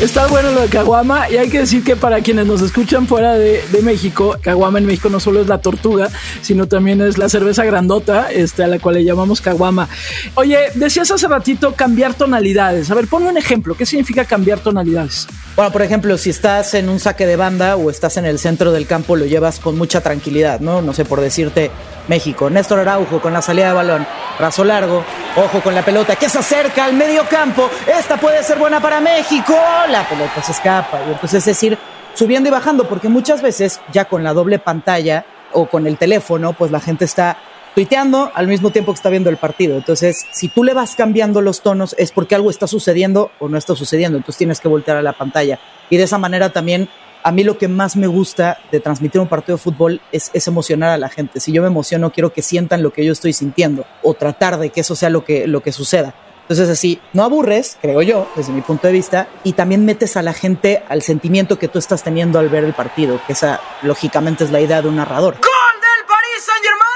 Está 0.00 0.26
bueno 0.26 0.50
lo 0.50 0.60
de 0.60 0.68
Caguama 0.68 1.30
y 1.30 1.38
hay 1.38 1.48
que 1.48 1.60
decir 1.60 1.82
que 1.82 1.96
para 1.96 2.20
quienes 2.20 2.44
nos 2.44 2.60
escuchan 2.60 3.06
fuera 3.06 3.32
de, 3.32 3.62
México, 3.82 4.36
Caguama 4.42 4.78
en 4.78 4.84
México 4.84 5.08
no 5.08 5.20
solo 5.20 5.40
es 5.40 5.46
la 5.46 5.58
tortuga, 5.58 6.10
sino 6.42 6.66
también 6.66 7.00
es 7.00 7.16
la 7.16 7.30
cerveza 7.30 7.64
grandota, 7.64 8.30
este, 8.30 8.62
a 8.62 8.66
la 8.66 8.78
cual 8.78 8.96
le 8.96 9.04
llamamos 9.04 9.40
Caguama. 9.40 9.88
Oye, 10.34 10.58
decías 10.74 11.10
hace 11.10 11.28
ratito 11.28 11.74
cambiar 11.74 12.12
tonalidades. 12.12 12.90
A 12.90 12.94
ver, 12.94 13.06
ponme 13.06 13.30
un 13.30 13.38
ejemplo. 13.38 13.74
¿Qué 13.74 13.86
significa 13.86 14.26
cambiar 14.26 14.60
tonalidades? 14.60 15.26
Bueno, 15.54 15.72
por 15.72 15.80
ejemplo, 15.80 16.18
si 16.18 16.28
estás 16.28 16.74
en 16.74 16.90
un 16.90 17.00
saque 17.00 17.26
de 17.26 17.36
banda 17.36 17.76
o 17.76 17.88
estás 17.88 18.18
en 18.18 18.26
el 18.26 18.38
centro 18.38 18.72
del 18.72 18.86
campo, 18.86 19.16
lo 19.16 19.24
llevas 19.24 19.60
con 19.60 19.78
mucha 19.78 20.02
tranquilidad, 20.02 20.60
¿no? 20.60 20.82
No 20.82 20.92
sé, 20.92 21.06
por 21.06 21.22
decirte 21.22 21.70
México. 22.08 22.50
Néstor 22.50 22.80
Araujo 22.80 23.20
con 23.22 23.32
la 23.32 23.40
salida 23.40 23.68
de 23.68 23.72
balón. 23.72 24.06
Brazo 24.38 24.64
largo. 24.64 25.04
Ojo 25.36 25.60
con 25.62 25.74
la 25.74 25.82
pelota 25.82 26.16
que 26.16 26.28
se 26.28 26.38
acerca 26.38 26.84
al 26.84 26.92
medio 26.92 27.24
campo. 27.28 27.70
Esta 27.86 28.18
puede 28.18 28.42
ser 28.42 28.58
buena 28.58 28.80
para 28.80 29.00
México. 29.06 29.54
La 29.88 30.08
pelota 30.08 30.42
se 30.42 30.50
escapa. 30.50 31.00
Y 31.06 31.12
entonces 31.12 31.38
es 31.38 31.44
decir, 31.44 31.78
subiendo 32.14 32.48
y 32.48 32.52
bajando, 32.52 32.88
porque 32.88 33.08
muchas 33.08 33.40
veces 33.40 33.80
ya 33.92 34.06
con 34.06 34.24
la 34.24 34.32
doble 34.32 34.58
pantalla 34.58 35.24
o 35.52 35.66
con 35.66 35.86
el 35.86 35.96
teléfono, 35.96 36.54
pues 36.54 36.72
la 36.72 36.80
gente 36.80 37.04
está 37.04 37.38
tuiteando 37.76 38.32
al 38.34 38.48
mismo 38.48 38.70
tiempo 38.70 38.92
que 38.92 38.96
está 38.96 39.08
viendo 39.08 39.30
el 39.30 39.36
partido. 39.36 39.76
Entonces, 39.76 40.26
si 40.32 40.48
tú 40.48 40.64
le 40.64 40.74
vas 40.74 40.96
cambiando 40.96 41.40
los 41.40 41.60
tonos, 41.60 41.94
es 41.98 42.10
porque 42.10 42.34
algo 42.34 42.50
está 42.50 42.66
sucediendo 42.66 43.30
o 43.38 43.48
no 43.48 43.56
está 43.56 43.76
sucediendo. 43.76 44.18
Entonces 44.18 44.38
tienes 44.38 44.60
que 44.60 44.66
voltear 44.66 44.96
a 44.96 45.02
la 45.02 45.12
pantalla. 45.12 45.60
Y 45.88 45.98
de 45.98 46.02
esa 46.02 46.18
manera 46.18 46.50
también 46.50 46.88
a 47.22 47.30
mí 47.30 47.44
lo 47.44 47.58
que 47.58 47.68
más 47.68 47.94
me 47.96 48.08
gusta 48.08 48.58
de 48.72 48.80
transmitir 48.80 49.20
un 49.20 49.28
partido 49.28 49.56
de 49.56 49.62
fútbol 49.62 50.00
es, 50.10 50.30
emocionar 50.48 50.90
a 50.90 50.98
la 50.98 51.08
gente. 51.08 51.38
Si 51.38 51.52
yo 51.52 51.62
me 51.62 51.68
emociono, 51.68 52.10
quiero 52.10 52.32
que 52.32 52.42
sientan 52.42 52.82
lo 52.82 52.92
que 52.92 53.04
yo 53.04 53.12
estoy 53.12 53.32
sintiendo 53.32 53.84
o 54.02 54.14
tratar 54.14 54.58
de 54.58 54.70
que 54.70 54.80
eso 54.80 54.96
sea 54.96 55.10
lo 55.10 55.24
que, 55.24 55.46
lo 55.46 55.60
que 55.60 55.70
suceda. 55.70 56.14
Entonces 56.48 56.68
así, 56.68 57.00
no 57.12 57.24
aburres, 57.24 57.76
creo 57.82 58.02
yo, 58.02 58.30
desde 58.36 58.52
mi 58.52 58.60
punto 58.60 58.86
de 58.86 58.92
vista, 58.92 59.26
y 59.42 59.54
también 59.54 59.84
metes 59.84 60.16
a 60.16 60.22
la 60.22 60.32
gente 60.32 60.84
al 60.88 61.02
sentimiento 61.02 61.58
que 61.58 61.66
tú 61.66 61.80
estás 61.80 62.04
teniendo 62.04 62.38
al 62.38 62.48
ver 62.48 62.62
el 62.62 62.72
partido, 62.72 63.20
que 63.26 63.32
esa 63.32 63.60
lógicamente 63.82 64.44
es 64.44 64.52
la 64.52 64.60
idea 64.60 64.80
de 64.80 64.86
un 64.86 64.94
narrador. 64.94 65.34
¡Gol 65.34 65.40
del 65.40 66.06
Paris 66.06 66.44
Saint 66.44 66.62
Germain! 66.62 66.86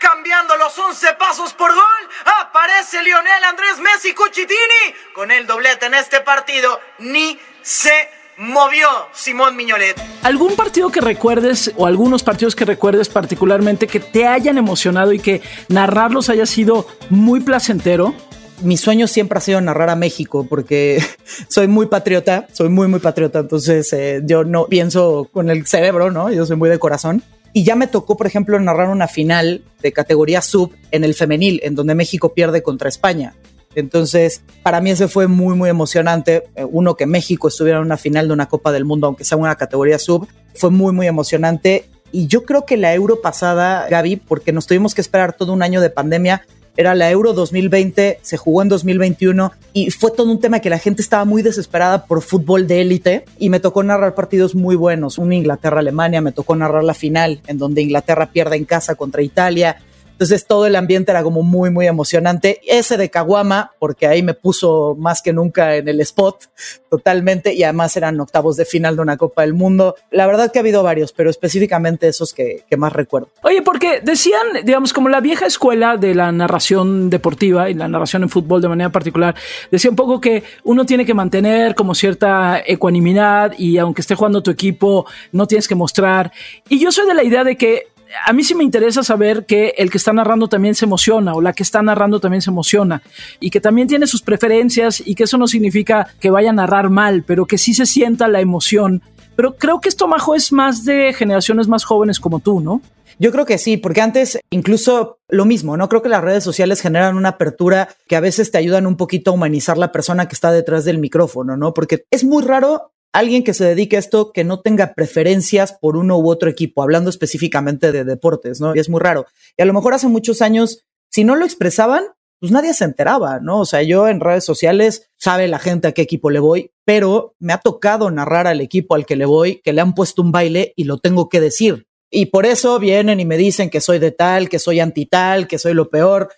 Cambiando 0.00 0.56
los 0.56 0.76
11 0.76 1.12
pasos 1.16 1.52
por 1.54 1.72
gol, 1.72 2.08
aparece 2.40 3.00
Lionel 3.04 3.44
Andrés 3.44 3.78
Messi 3.78 4.14
Cuchitini 4.14 4.94
con 5.14 5.30
el 5.30 5.46
doblete 5.46 5.86
en 5.86 5.94
este 5.94 6.20
partido. 6.20 6.80
Ni 6.98 7.38
se 7.62 8.10
movió 8.36 8.88
Simón 9.12 9.54
Miñolet. 9.54 9.96
¿Algún 10.24 10.56
partido 10.56 10.90
que 10.90 11.00
recuerdes 11.00 11.72
o 11.76 11.86
algunos 11.86 12.24
partidos 12.24 12.56
que 12.56 12.64
recuerdes 12.64 13.08
particularmente 13.08 13.86
que 13.86 14.00
te 14.00 14.26
hayan 14.26 14.58
emocionado 14.58 15.12
y 15.12 15.20
que 15.20 15.40
narrarlos 15.68 16.30
haya 16.30 16.46
sido 16.46 16.88
muy 17.10 17.38
placentero? 17.40 18.14
Mi 18.62 18.76
sueño 18.76 19.06
siempre 19.06 19.38
ha 19.38 19.40
sido 19.40 19.60
narrar 19.60 19.88
a 19.90 19.96
México 19.96 20.46
porque 20.48 21.02
soy 21.48 21.68
muy 21.68 21.86
patriota, 21.86 22.48
soy 22.52 22.68
muy, 22.68 22.88
muy 22.88 23.00
patriota. 23.00 23.40
Entonces 23.40 23.92
eh, 23.92 24.22
yo 24.24 24.44
no 24.44 24.66
pienso 24.66 25.28
con 25.32 25.50
el 25.50 25.66
cerebro, 25.66 26.10
¿no? 26.10 26.30
Yo 26.32 26.44
soy 26.44 26.56
muy 26.56 26.68
de 26.68 26.78
corazón. 26.78 27.22
Y 27.52 27.64
ya 27.64 27.76
me 27.76 27.86
tocó, 27.86 28.16
por 28.16 28.26
ejemplo, 28.26 28.58
narrar 28.60 28.90
una 28.90 29.08
final 29.08 29.62
de 29.80 29.92
categoría 29.92 30.42
sub 30.42 30.72
en 30.90 31.02
el 31.04 31.14
femenil, 31.14 31.60
en 31.62 31.74
donde 31.74 31.94
México 31.94 32.34
pierde 32.34 32.62
contra 32.62 32.88
España. 32.88 33.34
Entonces, 33.74 34.42
para 34.62 34.80
mí 34.80 34.90
ese 34.90 35.08
fue 35.08 35.28
muy, 35.28 35.54
muy 35.54 35.70
emocionante. 35.70 36.44
Eh, 36.56 36.64
uno, 36.64 36.96
que 36.96 37.06
México 37.06 37.48
estuviera 37.48 37.78
en 37.78 37.84
una 37.84 37.96
final 37.96 38.28
de 38.28 38.34
una 38.34 38.48
Copa 38.48 38.72
del 38.72 38.84
Mundo, 38.84 39.06
aunque 39.06 39.24
sea 39.24 39.38
una 39.38 39.56
categoría 39.56 39.98
sub, 39.98 40.26
fue 40.54 40.70
muy, 40.70 40.92
muy 40.92 41.06
emocionante. 41.06 41.88
Y 42.10 42.26
yo 42.26 42.44
creo 42.44 42.64
que 42.64 42.76
la 42.76 42.94
Euro 42.94 43.20
pasada, 43.20 43.86
Gaby, 43.88 44.16
porque 44.16 44.52
nos 44.52 44.66
tuvimos 44.66 44.94
que 44.94 45.00
esperar 45.00 45.34
todo 45.34 45.52
un 45.52 45.62
año 45.62 45.80
de 45.80 45.90
pandemia, 45.90 46.42
era 46.78 46.94
la 46.94 47.10
Euro 47.10 47.32
2020, 47.32 48.20
se 48.22 48.36
jugó 48.36 48.62
en 48.62 48.68
2021 48.68 49.50
y 49.72 49.90
fue 49.90 50.12
todo 50.12 50.30
un 50.30 50.38
tema 50.38 50.60
que 50.60 50.70
la 50.70 50.78
gente 50.78 51.02
estaba 51.02 51.24
muy 51.24 51.42
desesperada 51.42 52.06
por 52.06 52.22
fútbol 52.22 52.68
de 52.68 52.80
élite 52.80 53.24
y 53.36 53.50
me 53.50 53.58
tocó 53.58 53.82
narrar 53.82 54.14
partidos 54.14 54.54
muy 54.54 54.76
buenos, 54.76 55.18
un 55.18 55.32
Inglaterra-Alemania, 55.32 56.20
me 56.20 56.30
tocó 56.30 56.54
narrar 56.54 56.84
la 56.84 56.94
final 56.94 57.40
en 57.48 57.58
donde 57.58 57.82
Inglaterra 57.82 58.30
pierde 58.30 58.54
en 58.54 58.64
casa 58.64 58.94
contra 58.94 59.22
Italia, 59.22 59.78
entonces 60.18 60.48
todo 60.48 60.66
el 60.66 60.74
ambiente 60.74 61.12
era 61.12 61.22
como 61.22 61.44
muy, 61.44 61.70
muy 61.70 61.86
emocionante. 61.86 62.60
Ese 62.66 62.96
de 62.96 63.08
Caguama, 63.08 63.70
porque 63.78 64.08
ahí 64.08 64.20
me 64.20 64.34
puso 64.34 64.96
más 64.98 65.22
que 65.22 65.32
nunca 65.32 65.76
en 65.76 65.86
el 65.86 66.00
spot 66.00 66.50
totalmente 66.90 67.54
y 67.54 67.62
además 67.62 67.96
eran 67.96 68.18
octavos 68.18 68.56
de 68.56 68.64
final 68.64 68.96
de 68.96 69.02
una 69.02 69.16
Copa 69.16 69.42
del 69.42 69.54
Mundo. 69.54 69.94
La 70.10 70.26
verdad 70.26 70.50
que 70.50 70.58
ha 70.58 70.62
habido 70.62 70.82
varios, 70.82 71.12
pero 71.12 71.30
específicamente 71.30 72.08
esos 72.08 72.34
que, 72.34 72.64
que 72.68 72.76
más 72.76 72.92
recuerdo. 72.94 73.28
Oye, 73.44 73.62
porque 73.62 74.00
decían, 74.02 74.40
digamos, 74.64 74.92
como 74.92 75.08
la 75.08 75.20
vieja 75.20 75.46
escuela 75.46 75.96
de 75.96 76.16
la 76.16 76.32
narración 76.32 77.10
deportiva 77.10 77.70
y 77.70 77.74
la 77.74 77.86
narración 77.86 78.24
en 78.24 78.28
fútbol 78.28 78.60
de 78.60 78.70
manera 78.70 78.90
particular, 78.90 79.36
decía 79.70 79.88
un 79.88 79.96
poco 79.96 80.20
que 80.20 80.42
uno 80.64 80.84
tiene 80.84 81.06
que 81.06 81.14
mantener 81.14 81.76
como 81.76 81.94
cierta 81.94 82.60
ecuanimidad 82.66 83.52
y 83.56 83.78
aunque 83.78 84.00
esté 84.00 84.16
jugando 84.16 84.42
tu 84.42 84.50
equipo, 84.50 85.06
no 85.30 85.46
tienes 85.46 85.68
que 85.68 85.76
mostrar. 85.76 86.32
Y 86.68 86.80
yo 86.80 86.90
soy 86.90 87.06
de 87.06 87.14
la 87.14 87.22
idea 87.22 87.44
de 87.44 87.56
que 87.56 87.86
a 88.24 88.32
mí 88.32 88.44
sí 88.44 88.54
me 88.54 88.64
interesa 88.64 89.02
saber 89.02 89.44
que 89.44 89.74
el 89.76 89.90
que 89.90 89.98
está 89.98 90.12
narrando 90.12 90.48
también 90.48 90.74
se 90.74 90.84
emociona 90.84 91.34
o 91.34 91.40
la 91.40 91.52
que 91.52 91.62
está 91.62 91.82
narrando 91.82 92.20
también 92.20 92.42
se 92.42 92.50
emociona 92.50 93.02
y 93.40 93.50
que 93.50 93.60
también 93.60 93.88
tiene 93.88 94.06
sus 94.06 94.22
preferencias 94.22 95.02
y 95.04 95.14
que 95.14 95.24
eso 95.24 95.38
no 95.38 95.46
significa 95.46 96.08
que 96.20 96.30
vaya 96.30 96.50
a 96.50 96.54
narrar 96.54 96.90
mal, 96.90 97.24
pero 97.26 97.46
que 97.46 97.58
sí 97.58 97.74
se 97.74 97.86
sienta 97.86 98.28
la 98.28 98.40
emoción. 98.40 99.02
Pero 99.36 99.56
creo 99.56 99.80
que 99.80 99.88
esto, 99.88 100.08
Majo, 100.08 100.34
es 100.34 100.52
más 100.52 100.84
de 100.84 101.12
generaciones 101.12 101.68
más 101.68 101.84
jóvenes 101.84 102.18
como 102.18 102.40
tú, 102.40 102.60
¿no? 102.60 102.80
Yo 103.20 103.32
creo 103.32 103.46
que 103.46 103.58
sí, 103.58 103.76
porque 103.76 104.00
antes 104.00 104.38
incluso 104.50 105.18
lo 105.28 105.44
mismo, 105.44 105.76
¿no? 105.76 105.88
Creo 105.88 106.02
que 106.02 106.08
las 106.08 106.22
redes 106.22 106.44
sociales 106.44 106.80
generan 106.80 107.16
una 107.16 107.30
apertura 107.30 107.88
que 108.06 108.16
a 108.16 108.20
veces 108.20 108.50
te 108.50 108.58
ayudan 108.58 108.86
un 108.86 108.96
poquito 108.96 109.30
a 109.30 109.34
humanizar 109.34 109.76
la 109.76 109.92
persona 109.92 110.28
que 110.28 110.34
está 110.34 110.52
detrás 110.52 110.84
del 110.84 110.98
micrófono, 110.98 111.56
¿no? 111.56 111.74
Porque 111.74 112.04
es 112.10 112.24
muy 112.24 112.44
raro 112.44 112.92
alguien 113.12 113.44
que 113.44 113.54
se 113.54 113.64
dedique 113.64 113.96
a 113.96 114.00
esto 114.00 114.32
que 114.32 114.44
no 114.44 114.60
tenga 114.60 114.94
preferencias 114.94 115.72
por 115.72 115.96
uno 115.96 116.18
u 116.18 116.28
otro 116.28 116.50
equipo, 116.50 116.82
hablando 116.82 117.10
específicamente 117.10 117.92
de 117.92 118.04
deportes, 118.04 118.60
¿no? 118.60 118.74
Y 118.74 118.78
es 118.78 118.88
muy 118.88 119.00
raro. 119.00 119.26
Y 119.56 119.62
a 119.62 119.64
lo 119.64 119.72
mejor 119.72 119.94
hace 119.94 120.08
muchos 120.08 120.42
años, 120.42 120.84
si 121.10 121.24
no 121.24 121.36
lo 121.36 121.44
expresaban, 121.44 122.04
pues 122.40 122.52
nadie 122.52 122.72
se 122.74 122.84
enteraba, 122.84 123.40
¿no? 123.40 123.60
O 123.60 123.64
sea, 123.64 123.82
yo 123.82 124.08
en 124.08 124.20
redes 124.20 124.44
sociales 124.44 125.10
sabe 125.16 125.48
la 125.48 125.58
gente 125.58 125.88
a 125.88 125.92
qué 125.92 126.02
equipo 126.02 126.30
le 126.30 126.38
voy, 126.38 126.70
pero 126.84 127.34
me 127.38 127.52
ha 127.52 127.58
tocado 127.58 128.10
narrar 128.10 128.46
al 128.46 128.60
equipo 128.60 128.94
al 128.94 129.06
que 129.06 129.16
le 129.16 129.26
voy, 129.26 129.60
que 129.62 129.72
le 129.72 129.80
han 129.80 129.94
puesto 129.94 130.22
un 130.22 130.30
baile 130.30 130.72
y 130.76 130.84
lo 130.84 130.98
tengo 130.98 131.28
que 131.28 131.40
decir. 131.40 131.86
Y 132.10 132.26
por 132.26 132.46
eso 132.46 132.78
vienen 132.78 133.20
y 133.20 133.24
me 133.24 133.36
dicen 133.36 133.70
que 133.70 133.80
soy 133.80 133.98
de 133.98 134.12
tal, 134.12 134.48
que 134.48 134.58
soy 134.58 134.80
anti 134.80 135.06
tal, 135.06 135.46
que 135.46 135.58
soy 135.58 135.74
lo 135.74 135.90
peor. 135.90 136.30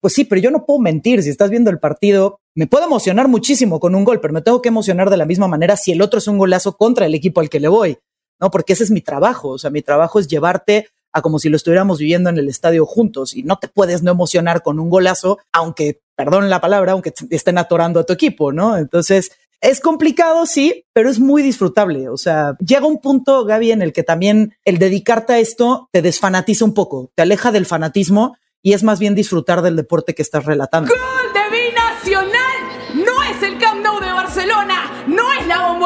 Pues 0.00 0.14
sí, 0.14 0.24
pero 0.24 0.40
yo 0.40 0.50
no 0.50 0.64
puedo 0.64 0.78
mentir. 0.78 1.22
Si 1.22 1.30
estás 1.30 1.50
viendo 1.50 1.70
el 1.70 1.80
partido, 1.80 2.40
me 2.56 2.66
puedo 2.66 2.86
emocionar 2.86 3.28
muchísimo 3.28 3.78
con 3.78 3.94
un 3.94 4.02
gol, 4.02 4.18
pero 4.18 4.32
me 4.32 4.40
tengo 4.40 4.62
que 4.62 4.70
emocionar 4.70 5.10
de 5.10 5.18
la 5.18 5.26
misma 5.26 5.46
manera 5.46 5.76
si 5.76 5.92
el 5.92 6.00
otro 6.00 6.18
es 6.18 6.26
un 6.26 6.38
golazo 6.38 6.76
contra 6.76 7.04
el 7.04 7.14
equipo 7.14 7.40
al 7.40 7.50
que 7.50 7.60
le 7.60 7.68
voy, 7.68 7.98
¿no? 8.40 8.50
Porque 8.50 8.72
ese 8.72 8.82
es 8.82 8.90
mi 8.90 9.02
trabajo. 9.02 9.50
O 9.50 9.58
sea, 9.58 9.70
mi 9.70 9.82
trabajo 9.82 10.18
es 10.18 10.26
llevarte 10.26 10.88
a 11.12 11.20
como 11.20 11.38
si 11.38 11.50
lo 11.50 11.56
estuviéramos 11.56 11.98
viviendo 11.98 12.30
en 12.30 12.38
el 12.38 12.48
estadio 12.48 12.86
juntos 12.86 13.36
y 13.36 13.42
no 13.42 13.58
te 13.58 13.68
puedes 13.68 14.02
no 14.02 14.10
emocionar 14.10 14.62
con 14.62 14.80
un 14.80 14.88
golazo, 14.88 15.38
aunque, 15.52 16.00
perdón 16.16 16.48
la 16.48 16.62
palabra, 16.62 16.92
aunque 16.92 17.12
estén 17.28 17.58
atorando 17.58 18.00
a 18.00 18.04
tu 18.04 18.14
equipo, 18.14 18.52
¿no? 18.52 18.78
Entonces, 18.78 19.32
es 19.60 19.80
complicado, 19.80 20.46
sí, 20.46 20.86
pero 20.94 21.10
es 21.10 21.20
muy 21.20 21.42
disfrutable. 21.42 22.08
O 22.08 22.16
sea, 22.16 22.56
llega 22.64 22.86
un 22.86 23.02
punto, 23.02 23.44
Gaby, 23.44 23.72
en 23.72 23.82
el 23.82 23.92
que 23.92 24.02
también 24.02 24.54
el 24.64 24.78
dedicarte 24.78 25.34
a 25.34 25.38
esto 25.38 25.90
te 25.92 26.00
desfanatiza 26.00 26.64
un 26.64 26.72
poco, 26.72 27.10
te 27.14 27.22
aleja 27.22 27.52
del 27.52 27.66
fanatismo 27.66 28.38
y 28.62 28.72
es 28.72 28.82
más 28.82 28.98
bien 28.98 29.14
disfrutar 29.14 29.60
del 29.60 29.76
deporte 29.76 30.14
que 30.14 30.22
estás 30.22 30.46
relatando. 30.46 30.90
¡Gol 30.90 31.15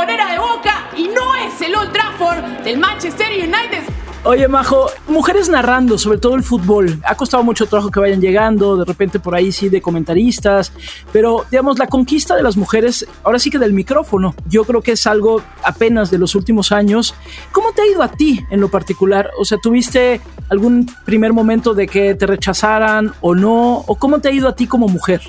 bombonera 0.00 0.32
de 0.32 0.38
Boca 0.38 0.88
y 0.96 1.08
no 1.08 1.34
es 1.34 1.60
el 1.60 1.74
Old 1.74 1.92
Trafford 1.92 2.42
del 2.64 2.78
Manchester 2.78 3.28
United. 3.32 3.82
Oye, 4.24 4.48
Majo, 4.48 4.86
mujeres 5.08 5.50
narrando, 5.50 5.98
sobre 5.98 6.16
todo 6.16 6.36
el 6.36 6.42
fútbol. 6.42 6.98
Ha 7.04 7.14
costado 7.16 7.42
mucho 7.42 7.66
trabajo 7.66 7.90
que 7.90 8.00
vayan 8.00 8.18
llegando, 8.18 8.78
de 8.78 8.86
repente 8.86 9.20
por 9.20 9.34
ahí 9.34 9.52
sí 9.52 9.68
de 9.68 9.82
comentaristas, 9.82 10.72
pero 11.12 11.44
digamos, 11.50 11.78
la 11.78 11.86
conquista 11.86 12.34
de 12.34 12.42
las 12.42 12.56
mujeres, 12.56 13.06
ahora 13.24 13.38
sí 13.38 13.50
que 13.50 13.58
del 13.58 13.74
micrófono, 13.74 14.34
yo 14.46 14.64
creo 14.64 14.80
que 14.80 14.92
es 14.92 15.06
algo 15.06 15.42
apenas 15.62 16.10
de 16.10 16.16
los 16.16 16.34
últimos 16.34 16.72
años. 16.72 17.14
¿Cómo 17.52 17.72
te 17.72 17.82
ha 17.82 17.86
ido 17.86 18.02
a 18.02 18.08
ti 18.08 18.42
en 18.50 18.60
lo 18.62 18.70
particular? 18.70 19.30
O 19.38 19.44
sea, 19.44 19.58
¿tuviste 19.62 20.22
algún 20.48 20.90
primer 21.04 21.34
momento 21.34 21.74
de 21.74 21.86
que 21.86 22.14
te 22.14 22.26
rechazaran 22.26 23.12
o 23.20 23.34
no? 23.34 23.84
¿O 23.86 23.96
cómo 23.96 24.18
te 24.20 24.28
ha 24.28 24.32
ido 24.32 24.48
a 24.48 24.56
ti 24.56 24.66
como 24.66 24.88
mujer? 24.88 25.20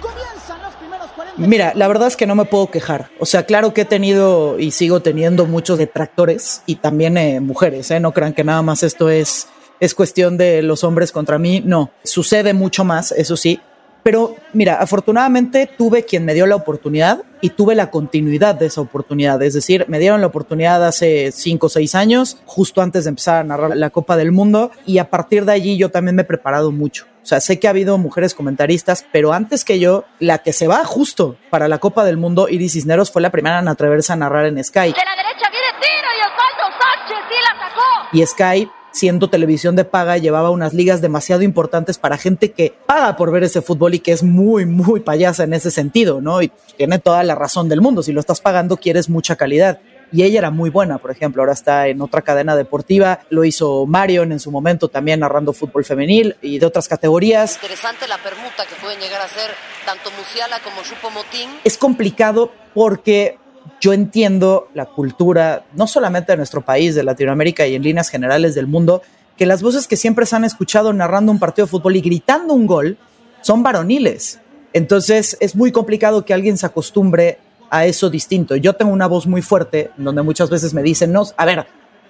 Mira, 1.47 1.73
la 1.75 1.87
verdad 1.87 2.07
es 2.07 2.15
que 2.15 2.27
no 2.27 2.35
me 2.35 2.45
puedo 2.45 2.69
quejar. 2.69 3.09
O 3.19 3.25
sea, 3.25 3.45
claro 3.45 3.73
que 3.73 3.81
he 3.81 3.85
tenido 3.85 4.59
y 4.59 4.71
sigo 4.71 5.01
teniendo 5.01 5.45
muchos 5.45 5.77
detractores 5.77 6.61
y 6.65 6.75
también 6.75 7.17
eh, 7.17 7.39
mujeres. 7.39 7.89
¿eh? 7.91 7.99
No 7.99 8.13
crean 8.13 8.33
que 8.33 8.43
nada 8.43 8.61
más 8.61 8.83
esto 8.83 9.09
es, 9.09 9.47
es 9.79 9.95
cuestión 9.95 10.37
de 10.37 10.61
los 10.61 10.83
hombres 10.83 11.11
contra 11.11 11.39
mí. 11.39 11.61
No, 11.65 11.91
sucede 12.03 12.53
mucho 12.53 12.83
más, 12.83 13.11
eso 13.11 13.35
sí. 13.35 13.59
Pero 14.03 14.35
mira, 14.53 14.75
afortunadamente 14.75 15.69
tuve 15.77 16.05
quien 16.05 16.25
me 16.25 16.33
dio 16.33 16.47
la 16.47 16.55
oportunidad 16.55 17.23
y 17.39 17.51
tuve 17.51 17.75
la 17.75 17.91
continuidad 17.91 18.55
de 18.55 18.65
esa 18.67 18.81
oportunidad. 18.81 19.41
Es 19.43 19.53
decir, 19.53 19.85
me 19.87 19.99
dieron 19.99 20.21
la 20.21 20.27
oportunidad 20.27 20.85
hace 20.85 21.31
cinco 21.31 21.67
o 21.67 21.69
seis 21.69 21.93
años, 21.93 22.37
justo 22.45 22.81
antes 22.81 23.03
de 23.03 23.09
empezar 23.09 23.37
a 23.37 23.43
narrar 23.43 23.77
la 23.77 23.89
Copa 23.91 24.17
del 24.17 24.31
Mundo, 24.31 24.71
y 24.85 24.97
a 24.97 25.09
partir 25.09 25.45
de 25.45 25.51
allí 25.51 25.77
yo 25.77 25.89
también 25.89 26.15
me 26.15 26.23
he 26.23 26.25
preparado 26.25 26.71
mucho. 26.71 27.05
O 27.21 27.25
sea, 27.25 27.39
sé 27.39 27.59
que 27.59 27.67
ha 27.67 27.69
habido 27.69 27.97
mujeres 27.97 28.33
comentaristas, 28.33 29.05
pero 29.11 29.33
antes 29.33 29.63
que 29.63 29.79
yo, 29.79 30.05
la 30.19 30.39
que 30.39 30.53
se 30.53 30.67
va 30.67 30.83
justo 30.85 31.37
para 31.49 31.67
la 31.67 31.77
Copa 31.77 32.03
del 32.03 32.17
Mundo, 32.17 32.47
Iris 32.49 32.73
Cisneros, 32.73 33.11
fue 33.11 33.21
la 33.21 33.29
primera 33.29 33.59
en 33.59 33.67
atreverse 33.67 34.13
a 34.13 34.15
narrar 34.15 34.45
en 34.45 34.63
Sky. 34.63 34.79
De 34.79 34.91
la 34.91 35.15
derecha 35.15 35.49
viene 35.51 35.67
tiro 35.79 36.07
y 36.17 36.21
Osvaldo 36.21 36.77
Sánchez 36.79 37.17
sí 37.29 37.35
la 37.43 37.69
sacó. 37.69 38.07
Y 38.11 38.25
Sky 38.25 38.71
siendo 38.91 39.29
televisión 39.29 39.75
de 39.75 39.85
paga, 39.85 40.17
llevaba 40.17 40.49
unas 40.49 40.73
ligas 40.73 41.01
demasiado 41.01 41.41
importantes 41.41 41.97
para 41.97 42.17
gente 42.17 42.51
que 42.51 42.73
paga 42.85 43.15
por 43.15 43.31
ver 43.31 43.43
ese 43.43 43.61
fútbol 43.61 43.93
y 43.93 43.99
que 43.99 44.11
es 44.11 44.23
muy, 44.23 44.65
muy 44.65 44.99
payasa 44.99 45.43
en 45.43 45.53
ese 45.53 45.71
sentido, 45.71 46.21
¿no? 46.21 46.41
Y 46.41 46.51
tiene 46.77 46.99
toda 46.99 47.23
la 47.23 47.35
razón 47.35 47.69
del 47.69 47.81
mundo. 47.81 48.03
Si 48.03 48.11
lo 48.11 48.19
estás 48.19 48.41
pagando, 48.41 48.77
quieres 48.77 49.09
mucha 49.09 49.35
calidad. 49.35 49.79
Y 50.11 50.23
ella 50.23 50.39
era 50.39 50.51
muy 50.51 50.69
buena, 50.69 50.97
por 50.97 51.11
ejemplo, 51.11 51.41
ahora 51.41 51.53
está 51.53 51.87
en 51.87 52.01
otra 52.01 52.21
cadena 52.21 52.55
deportiva, 52.55 53.21
lo 53.29 53.45
hizo 53.45 53.85
Marion 53.85 54.31
en 54.31 54.39
su 54.39 54.51
momento 54.51 54.89
también 54.89 55.21
narrando 55.21 55.53
fútbol 55.53 55.85
femenil 55.85 56.35
y 56.41 56.59
de 56.59 56.65
otras 56.65 56.87
categorías. 56.87 57.55
Interesante 57.55 58.07
la 58.07 58.17
permuta 58.17 58.65
que 58.67 58.75
pueden 58.81 58.99
llegar 58.99 59.21
a 59.21 59.27
ser 59.27 59.51
tanto 59.85 60.11
Musiala 60.17 60.59
como 60.59 60.81
Chupo 60.83 61.09
Motín. 61.11 61.49
Es 61.63 61.77
complicado 61.77 62.51
porque 62.73 63.37
yo 63.79 63.93
entiendo 63.93 64.69
la 64.73 64.85
cultura, 64.85 65.65
no 65.73 65.87
solamente 65.87 66.33
de 66.33 66.37
nuestro 66.37 66.61
país, 66.61 66.95
de 66.95 67.03
Latinoamérica 67.03 67.65
y 67.67 67.75
en 67.75 67.83
líneas 67.83 68.09
generales 68.09 68.53
del 68.53 68.67
mundo, 68.67 69.01
que 69.37 69.45
las 69.45 69.63
voces 69.63 69.87
que 69.87 69.97
siempre 69.97 70.25
se 70.25 70.35
han 70.35 70.43
escuchado 70.43 70.93
narrando 70.93 71.31
un 71.31 71.39
partido 71.39 71.65
de 71.65 71.71
fútbol 71.71 71.95
y 71.95 72.01
gritando 72.01 72.53
un 72.53 72.67
gol 72.67 72.97
son 73.41 73.63
varoniles. 73.63 74.39
Entonces 74.73 75.37
es 75.39 75.55
muy 75.55 75.71
complicado 75.71 76.25
que 76.25 76.33
alguien 76.33 76.57
se 76.57 76.65
acostumbre 76.65 77.39
a 77.71 77.85
eso 77.85 78.11
distinto. 78.11 78.55
Yo 78.55 78.73
tengo 78.73 78.91
una 78.91 79.07
voz 79.07 79.25
muy 79.25 79.41
fuerte, 79.41 79.89
donde 79.97 80.21
muchas 80.21 80.51
veces 80.51 80.73
me 80.75 80.83
dicen, 80.83 81.11
no, 81.11 81.23
a 81.37 81.45
ver, 81.45 81.65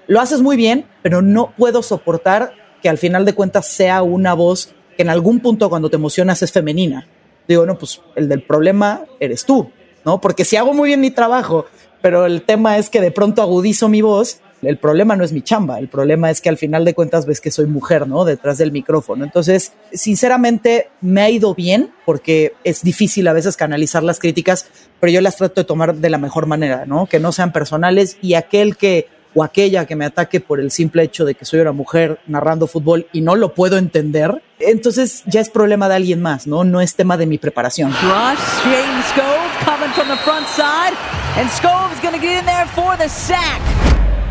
lo 0.07 0.19
haces 0.19 0.41
muy 0.41 0.57
bien, 0.57 0.85
pero 1.01 1.21
no 1.21 1.53
puedo 1.55 1.81
soportar 1.83 2.51
que 2.81 2.89
al 2.89 2.97
final 2.97 3.23
de 3.23 3.33
cuentas 3.33 3.67
sea 3.67 4.01
una 4.01 4.33
voz 4.33 4.73
que 4.97 5.03
en 5.03 5.09
algún 5.09 5.39
punto 5.39 5.69
cuando 5.69 5.89
te 5.89 5.95
emocionas 5.95 6.41
es 6.41 6.51
femenina. 6.51 7.07
Digo, 7.47 7.65
no, 7.65 7.77
pues 7.77 8.01
el 8.15 8.27
del 8.27 8.41
problema 8.41 9.05
eres 9.19 9.45
tú. 9.45 9.71
¿no? 10.03 10.19
Porque 10.19 10.45
si 10.45 10.55
hago 10.55 10.73
muy 10.73 10.89
bien 10.89 11.01
mi 11.01 11.11
trabajo, 11.11 11.65
pero 12.01 12.25
el 12.25 12.41
tema 12.41 12.77
es 12.77 12.89
que 12.89 13.01
de 13.01 13.11
pronto 13.11 13.41
agudizo 13.41 13.87
mi 13.87 14.01
voz, 14.01 14.41
el 14.61 14.77
problema 14.77 15.15
no 15.15 15.23
es 15.23 15.33
mi 15.33 15.41
chamba, 15.41 15.79
el 15.79 15.87
problema 15.87 16.29
es 16.29 16.41
que 16.41 16.49
al 16.49 16.57
final 16.57 16.85
de 16.85 16.93
cuentas 16.93 17.25
ves 17.25 17.41
que 17.41 17.51
soy 17.51 17.65
mujer, 17.65 18.07
¿no? 18.07 18.25
Detrás 18.25 18.57
del 18.57 18.71
micrófono. 18.71 19.23
Entonces, 19.23 19.73
sinceramente, 19.91 20.89
me 21.01 21.21
ha 21.21 21.29
ido 21.29 21.55
bien 21.55 21.91
porque 22.05 22.53
es 22.63 22.83
difícil 22.83 23.27
a 23.27 23.33
veces 23.33 23.57
canalizar 23.57 24.03
las 24.03 24.19
críticas, 24.19 24.67
pero 24.99 25.11
yo 25.11 25.21
las 25.21 25.37
trato 25.37 25.61
de 25.61 25.65
tomar 25.65 25.95
de 25.95 26.09
la 26.09 26.17
mejor 26.17 26.45
manera, 26.45 26.85
¿no? 26.85 27.07
Que 27.07 27.19
no 27.19 27.31
sean 27.31 27.51
personales 27.51 28.17
y 28.21 28.35
aquel 28.35 28.77
que 28.77 29.07
o 29.33 29.43
aquella 29.43 29.85
que 29.85 29.95
me 29.95 30.05
ataque 30.05 30.39
por 30.41 30.59
el 30.59 30.71
simple 30.71 31.03
hecho 31.03 31.25
de 31.25 31.35
que 31.35 31.45
soy 31.45 31.61
una 31.61 31.71
mujer 31.71 32.19
narrando 32.27 32.67
fútbol 32.67 33.07
y 33.13 33.21
no 33.21 33.35
lo 33.35 33.53
puedo 33.53 33.77
entender, 33.77 34.43
entonces 34.59 35.23
ya 35.25 35.39
es 35.39 35.49
problema 35.49 35.87
de 35.87 35.95
alguien 35.95 36.21
más, 36.21 36.47
¿no? 36.47 36.63
No 36.63 36.81
es 36.81 36.95
tema 36.95 37.17
de 37.17 37.25
mi 37.25 37.37
preparación. 37.37 37.91
James 37.91 39.05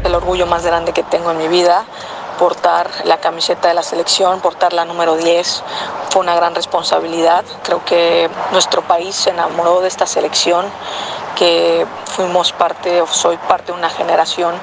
El 0.04 0.14
orgullo 0.14 0.46
más 0.46 0.64
grande 0.64 0.94
que 0.94 1.02
tengo 1.02 1.30
en 1.30 1.38
mi 1.38 1.48
vida 1.48 1.84
portar 2.38 2.88
la 3.04 3.18
camiseta 3.18 3.68
de 3.68 3.74
la 3.74 3.82
selección, 3.82 4.40
portar 4.40 4.72
la 4.72 4.86
número 4.86 5.14
10, 5.14 5.62
fue 6.08 6.22
una 6.22 6.34
gran 6.34 6.54
responsabilidad. 6.54 7.44
Creo 7.62 7.84
que 7.84 8.30
nuestro 8.50 8.80
país 8.80 9.14
se 9.14 9.28
enamoró 9.28 9.82
de 9.82 9.88
esta 9.88 10.06
selección, 10.06 10.64
que 11.36 11.86
fuimos 12.06 12.52
parte, 12.52 13.02
o 13.02 13.06
soy 13.06 13.36
parte 13.36 13.72
de 13.72 13.78
una 13.78 13.90
generación 13.90 14.54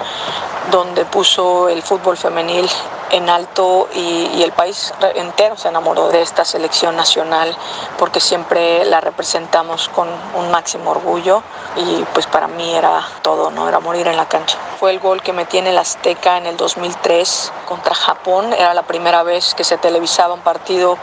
donde 0.72 1.06
puso 1.06 1.70
el 1.70 1.84
fútbol 1.84 2.18
femenil 2.18 2.68
en 3.12 3.30
alto 3.30 3.88
y, 3.94 4.44
el 4.48 4.52
país 4.52 4.94
entero 5.16 5.58
se 5.58 5.68
enamoró 5.68 6.08
de 6.10 6.22
esta 6.22 6.46
selección 6.46 6.96
nacional 6.96 7.56
porque 7.98 8.20
siempre 8.20 8.86
la 8.86 9.02
representamos 9.02 9.90
con 9.90 10.08
un 10.36 10.52
máximo 10.52 10.92
orgullo 10.92 11.44
y 11.76 12.04
pues 12.14 12.28
para 12.28 12.48
mí 12.48 12.74
era 12.74 13.06
todo, 13.22 13.52
¿no? 13.52 13.68
Era 13.68 13.80
morir 13.80 14.08
en 14.08 14.16
la 14.16 14.28
cancha. 14.28 14.58
Fue 14.80 14.92
el 14.92 15.00
gol 15.00 15.22
que 15.22 15.34
metí 15.34 15.58
en 15.58 15.68
el 15.68 15.78
Azteca 15.78 16.38
en 16.38 16.46
el 16.46 16.56
2003 16.56 17.52
contra 17.68 17.94
Japón, 17.94 18.54
era 18.54 18.74
la 18.74 18.84
primera 18.84 19.24
vez 19.24 19.54
que 19.54 19.64
se 19.64 19.78
televisaba 19.78 20.34
un 20.34 20.42
partido 20.42 20.98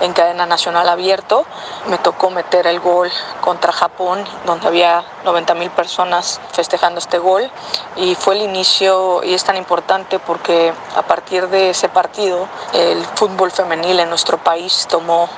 en 0.00 0.12
cadena 0.12 0.46
nacional 0.46 0.88
abierto. 0.88 1.46
Me 1.86 1.98
tocó 1.98 2.30
meter 2.30 2.66
el 2.66 2.80
gol 2.80 3.10
contra 3.40 3.72
Japón 3.72 4.24
donde 4.44 4.66
había 4.66 5.04
90 5.24 5.54
mil 5.54 5.70
personas 5.70 6.40
festejando 6.52 6.98
este 6.98 7.18
gol 7.18 7.50
y 7.96 8.14
fue 8.14 8.34
el 8.34 8.42
inicio 8.42 9.22
y 9.22 9.34
es 9.34 9.44
tan 9.44 9.56
importante 9.56 10.18
porque 10.18 10.72
a 10.96 11.02
partir 11.02 11.48
de 11.48 11.49
ese 11.58 11.88
partido 11.88 12.48
el 12.72 13.04
fútbol 13.14 13.50
femenil 13.50 13.98
en 14.00 14.08
nuestro 14.08 14.38
país 14.38 14.86
tomó 14.88 15.28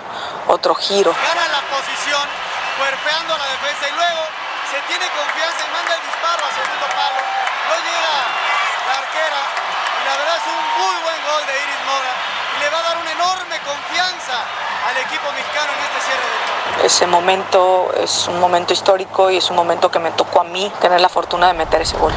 otro 0.48 0.74
giro. 0.74 1.12
Gana 1.12 1.48
la 1.48 1.62
posición, 1.72 2.26
cuerpeando 2.78 3.36
la 3.36 3.46
defensa 3.46 3.88
y 3.88 3.94
luego 3.96 4.22
se 4.70 4.78
tiene 4.88 5.06
confianza 5.16 5.60
y 5.64 5.70
manda 5.72 5.92
el 5.96 6.02
disparo 6.04 6.42
a 6.44 6.50
segundo 6.52 6.86
palo. 6.92 7.20
No 7.68 7.74
llega 7.80 8.14
la 8.86 8.94
arquera 9.00 9.42
y 9.96 10.02
la 10.04 10.14
verdad 10.16 10.36
es 10.36 10.46
un 10.52 10.62
muy 10.78 10.96
buen 11.02 11.20
gol 11.24 11.42
de 11.46 11.54
Iris 11.56 11.82
Mora 11.88 12.12
y 12.12 12.56
le 12.60 12.68
va 12.70 12.78
a 12.78 12.82
dar 12.82 12.96
una 12.98 13.12
enorme 13.12 13.56
confianza 13.64 14.36
al 14.88 14.96
equipo 14.98 15.26
mexicano 15.32 15.70
en 15.72 15.80
este 15.88 15.98
cierre 16.06 16.26
del. 16.28 16.86
Ese 16.86 17.06
momento 17.06 17.92
es 17.96 18.28
un 18.28 18.40
momento 18.40 18.72
histórico 18.72 19.30
y 19.30 19.36
es 19.38 19.50
un 19.50 19.56
momento 19.56 19.90
que 19.90 19.98
me 19.98 20.10
tocó 20.10 20.40
a 20.40 20.44
mí 20.44 20.70
tener 20.80 21.00
la 21.00 21.08
fortuna 21.08 21.48
de 21.48 21.54
meter 21.54 21.82
ese 21.82 21.96
gol. 21.96 22.12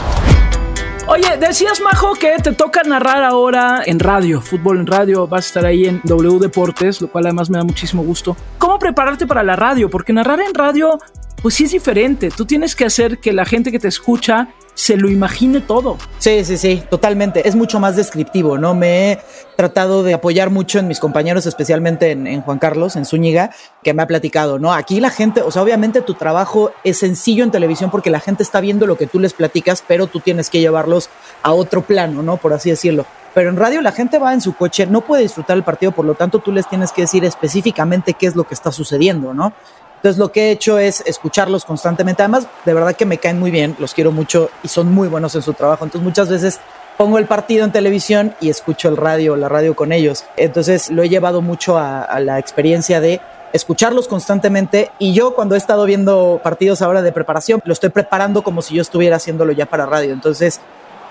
Oye, 1.07 1.37
decías, 1.37 1.81
Majo, 1.81 2.15
que 2.15 2.35
te 2.41 2.51
toca 2.51 2.81
narrar 2.81 3.23
ahora 3.23 3.83
en 3.85 3.99
radio, 3.99 4.41
fútbol 4.41 4.79
en 4.79 4.87
radio, 4.87 5.27
vas 5.27 5.45
a 5.45 5.47
estar 5.47 5.65
ahí 5.65 5.85
en 5.85 6.01
W 6.03 6.39
Deportes, 6.39 6.99
lo 6.99 7.09
cual 7.09 7.25
además 7.25 7.47
me 7.51 7.59
da 7.59 7.63
muchísimo 7.63 8.01
gusto. 8.01 8.35
¿Cómo 8.57 8.79
prepararte 8.79 9.27
para 9.27 9.43
la 9.43 9.55
radio? 9.55 9.87
Porque 9.87 10.13
narrar 10.13 10.39
en 10.39 10.55
radio, 10.55 10.97
pues 11.43 11.53
sí 11.53 11.65
es 11.65 11.71
diferente. 11.71 12.31
Tú 12.35 12.45
tienes 12.45 12.75
que 12.75 12.85
hacer 12.85 13.19
que 13.19 13.33
la 13.33 13.45
gente 13.45 13.71
que 13.71 13.77
te 13.77 13.87
escucha 13.87 14.49
se 14.75 14.97
lo 14.97 15.09
imagine 15.09 15.61
todo. 15.61 15.97
Sí, 16.19 16.43
sí, 16.43 16.57
sí, 16.57 16.83
totalmente. 16.89 17.47
Es 17.47 17.55
mucho 17.55 17.79
más 17.79 17.95
descriptivo, 17.95 18.57
¿no? 18.57 18.75
Me 18.75 19.13
he 19.13 19.19
tratado 19.55 20.03
de 20.03 20.13
apoyar 20.13 20.49
mucho 20.49 20.79
en 20.79 20.87
mis 20.87 20.99
compañeros, 20.99 21.45
especialmente 21.45 22.11
en, 22.11 22.41
Juan 22.41 22.59
Carlos, 22.59 22.97
en 22.97 23.05
Zúñiga, 23.05 23.51
que 23.83 23.93
me 23.93 24.03
ha 24.03 24.07
platicado, 24.07 24.59
¿no? 24.59 24.73
Aquí 24.73 24.99
la 24.99 25.09
gente, 25.09 25.41
o 25.41 25.49
sea, 25.49 25.63
obviamente 25.63 26.01
tu 26.01 26.13
trabajo 26.13 26.71
es 26.83 26.99
sencillo 26.99 27.43
en 27.45 27.51
televisión 27.51 27.89
porque 27.89 28.09
la 28.09 28.19
gente 28.19 28.43
está 28.43 28.59
viendo 28.59 28.85
lo 28.85 28.97
que 28.97 29.07
tú 29.07 29.17
les 29.19 29.33
platicas, 29.33 29.83
pero 29.87 30.07
tú 30.07 30.19
tienes 30.19 30.49
que 30.49 30.59
llevarlos 30.59 31.09
a 31.41 31.53
otro 31.53 31.81
plano, 31.81 32.21
¿no? 32.21 32.35
Por 32.37 32.51
así 32.53 32.69
decirlo. 32.69 33.05
Pero 33.33 33.49
en 33.49 33.57
radio 33.57 33.81
la 33.81 33.93
gente 33.93 34.19
va 34.19 34.33
en 34.33 34.41
su 34.41 34.55
coche, 34.55 34.87
no 34.87 35.01
puede 35.01 35.23
disfrutar 35.23 35.55
el 35.55 35.63
partido, 35.63 35.93
por 35.93 36.05
lo 36.05 36.15
tanto 36.15 36.39
tú 36.39 36.51
les 36.51 36.67
tienes 36.67 36.91
que 36.91 37.01
decir 37.01 37.23
específicamente 37.23 38.13
qué 38.13 38.27
es 38.27 38.35
lo 38.35 38.45
que 38.45 38.53
está 38.53 38.71
sucediendo, 38.71 39.33
¿no? 39.33 39.53
Entonces 40.05 40.19
lo 40.19 40.31
que 40.31 40.49
he 40.49 40.51
hecho 40.51 40.77
es 40.77 41.01
escucharlos 41.07 41.65
constantemente. 41.65 42.21
Además, 42.21 42.47
de 42.63 42.75
verdad 42.75 42.95
que 42.95 43.07
me 43.07 43.17
caen 43.17 43.39
muy 43.39 43.49
bien, 43.49 43.75
los 43.79 43.95
quiero 43.95 44.11
mucho 44.11 44.51
y 44.61 44.67
son 44.67 44.93
muy 44.93 45.07
buenos 45.07 45.33
en 45.33 45.41
su 45.41 45.53
trabajo. 45.53 45.83
Entonces 45.83 46.05
muchas 46.05 46.29
veces 46.29 46.59
pongo 46.95 47.17
el 47.17 47.25
partido 47.25 47.65
en 47.65 47.71
televisión 47.71 48.35
y 48.39 48.49
escucho 48.49 48.87
el 48.87 48.97
radio, 48.97 49.35
la 49.35 49.49
radio 49.49 49.75
con 49.75 49.91
ellos. 49.91 50.23
Entonces 50.37 50.91
lo 50.91 51.01
he 51.01 51.09
llevado 51.09 51.41
mucho 51.41 51.79
a, 51.79 52.19
la 52.19 52.37
experiencia 52.37 53.01
de 53.01 53.19
escucharlos 53.51 54.07
constantemente 54.07 54.91
y 54.99 55.15
yo 55.15 55.33
cuando 55.33 55.55
he 55.55 55.57
estado 55.57 55.85
viendo 55.85 56.39
partidos 56.43 56.83
ahora 56.83 57.01
de 57.01 57.11
preparación, 57.11 57.59
lo 57.65 57.73
estoy 57.73 57.89
preparando 57.89 58.43
como 58.43 58.61
si 58.61 58.75
yo 58.75 58.83
estuviera 58.83 59.15
haciéndolo 59.15 59.53
ya 59.53 59.65
para 59.65 59.87
radio. 59.87 60.13
Entonces 60.13 60.61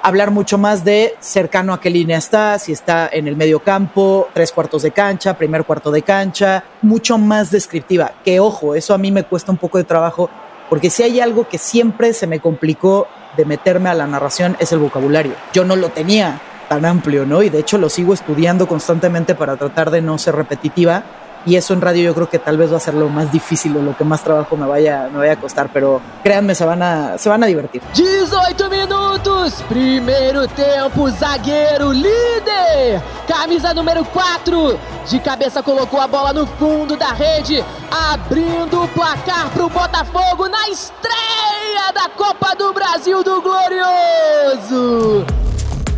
hablar 0.05 0.31
mucho 0.31 0.59
más 0.59 0.85
de 0.85 1.17
cercano 1.19 1.73
a 1.73 1.81
qué 1.81 1.89
línea 1.89 2.19
está, 2.19 2.59
si 2.59 2.73
está 2.73 3.09
en 3.11 3.27
el 3.27 3.37
medio 3.37 3.61
campo, 3.61 4.29
tres 4.35 4.53
cuartos 4.53 4.83
de 4.83 4.91
cancha, 4.91 5.39
primer 5.39 5.65
cuarto 5.65 5.91
de 5.91 6.03
cancha, 6.03 6.63
mucho 6.83 7.17
más 7.17 7.51
descriptiva. 7.51 8.13
Que 8.23 8.39
ojo, 8.39 8.75
eso 8.75 8.93
a 8.93 8.99
mí 8.99 9.11
me 9.11 9.25
cuesta 9.25 9.51
un 9.51 9.57
poco 9.57 9.79
de 9.79 9.85
trabajo, 9.85 10.29
porque 10.69 10.91
si 10.91 11.03
hay 11.03 11.21
algo 11.21 11.49
que 11.49 11.57
siempre 11.57 12.13
se 12.13 12.27
me 12.27 12.39
complicó 12.39 13.09
de 13.35 13.47
meterme 13.47 13.89
a 13.89 13.95
la 13.95 14.07
narración 14.07 14.59
es 14.61 14.73
el 14.73 14.79
vocabulario. 14.79 15.33
Yo 15.55 15.65
no 15.65 15.75
lo 15.75 15.89
tenía 15.89 16.39
tan 16.69 16.85
amplio, 16.85 17.25
¿no? 17.25 17.43
Y 17.43 17.49
de 17.49 17.61
hecho 17.61 17.79
lo 17.79 17.89
sigo 17.89 18.13
estudiando 18.13 18.69
constantemente 18.69 19.35
para 19.35 19.57
tratar 19.57 19.91
de 19.91 20.03
no 20.03 20.19
ser 20.19 20.37
repetitiva 20.37 21.03
y 21.47 21.57
eso 21.57 21.75
en 21.75 21.81
radio 21.81 22.05
yo 22.05 22.15
creo 22.15 22.29
que 22.29 22.39
tal 22.39 22.57
vez 22.57 22.73
va 22.73 22.79
a 22.79 22.81
ser 22.81 22.95
lo 22.95 23.09
más 23.09 23.31
difícil 23.31 23.77
o 23.77 23.83
lo 23.83 23.97
que 23.97 24.05
más 24.05 24.23
trabajo 24.23 24.57
me 24.57 24.67
vaya, 24.67 25.09
me 25.13 25.19
vaya 25.19 25.33
a 25.33 25.37
costar, 25.37 25.69
pero 25.73 26.01
créanme, 26.23 26.55
se 26.55 26.65
van 26.65 26.83
a, 26.83 27.19
se 27.19 27.29
van 27.29 27.43
a 27.43 27.47
divertir. 27.47 27.83
18 27.95 28.71
minutos, 28.71 29.63
primeiro 29.69 30.47
tempo, 30.49 31.11
zagueiro 31.11 31.93
líder, 31.93 33.03
camisa 33.27 33.75
número 33.75 34.05
4, 34.05 34.79
de 35.11 35.21
cabeça 35.21 35.63
colocou 35.63 36.01
a 36.01 36.07
bola 36.07 36.33
no 36.33 36.47
fundo 36.47 36.97
da 36.97 37.13
rede, 37.13 37.63
abrindo 37.91 38.83
o 38.83 38.89
placar 38.89 39.51
pro 39.51 39.69
Botafogo 39.69 40.49
na 40.49 40.69
estreia 40.69 41.93
da 41.93 42.09
Copa 42.09 42.55
do 42.57 42.73
Brasil 42.73 43.23
do 43.23 43.43
Glorioso. 43.43 45.44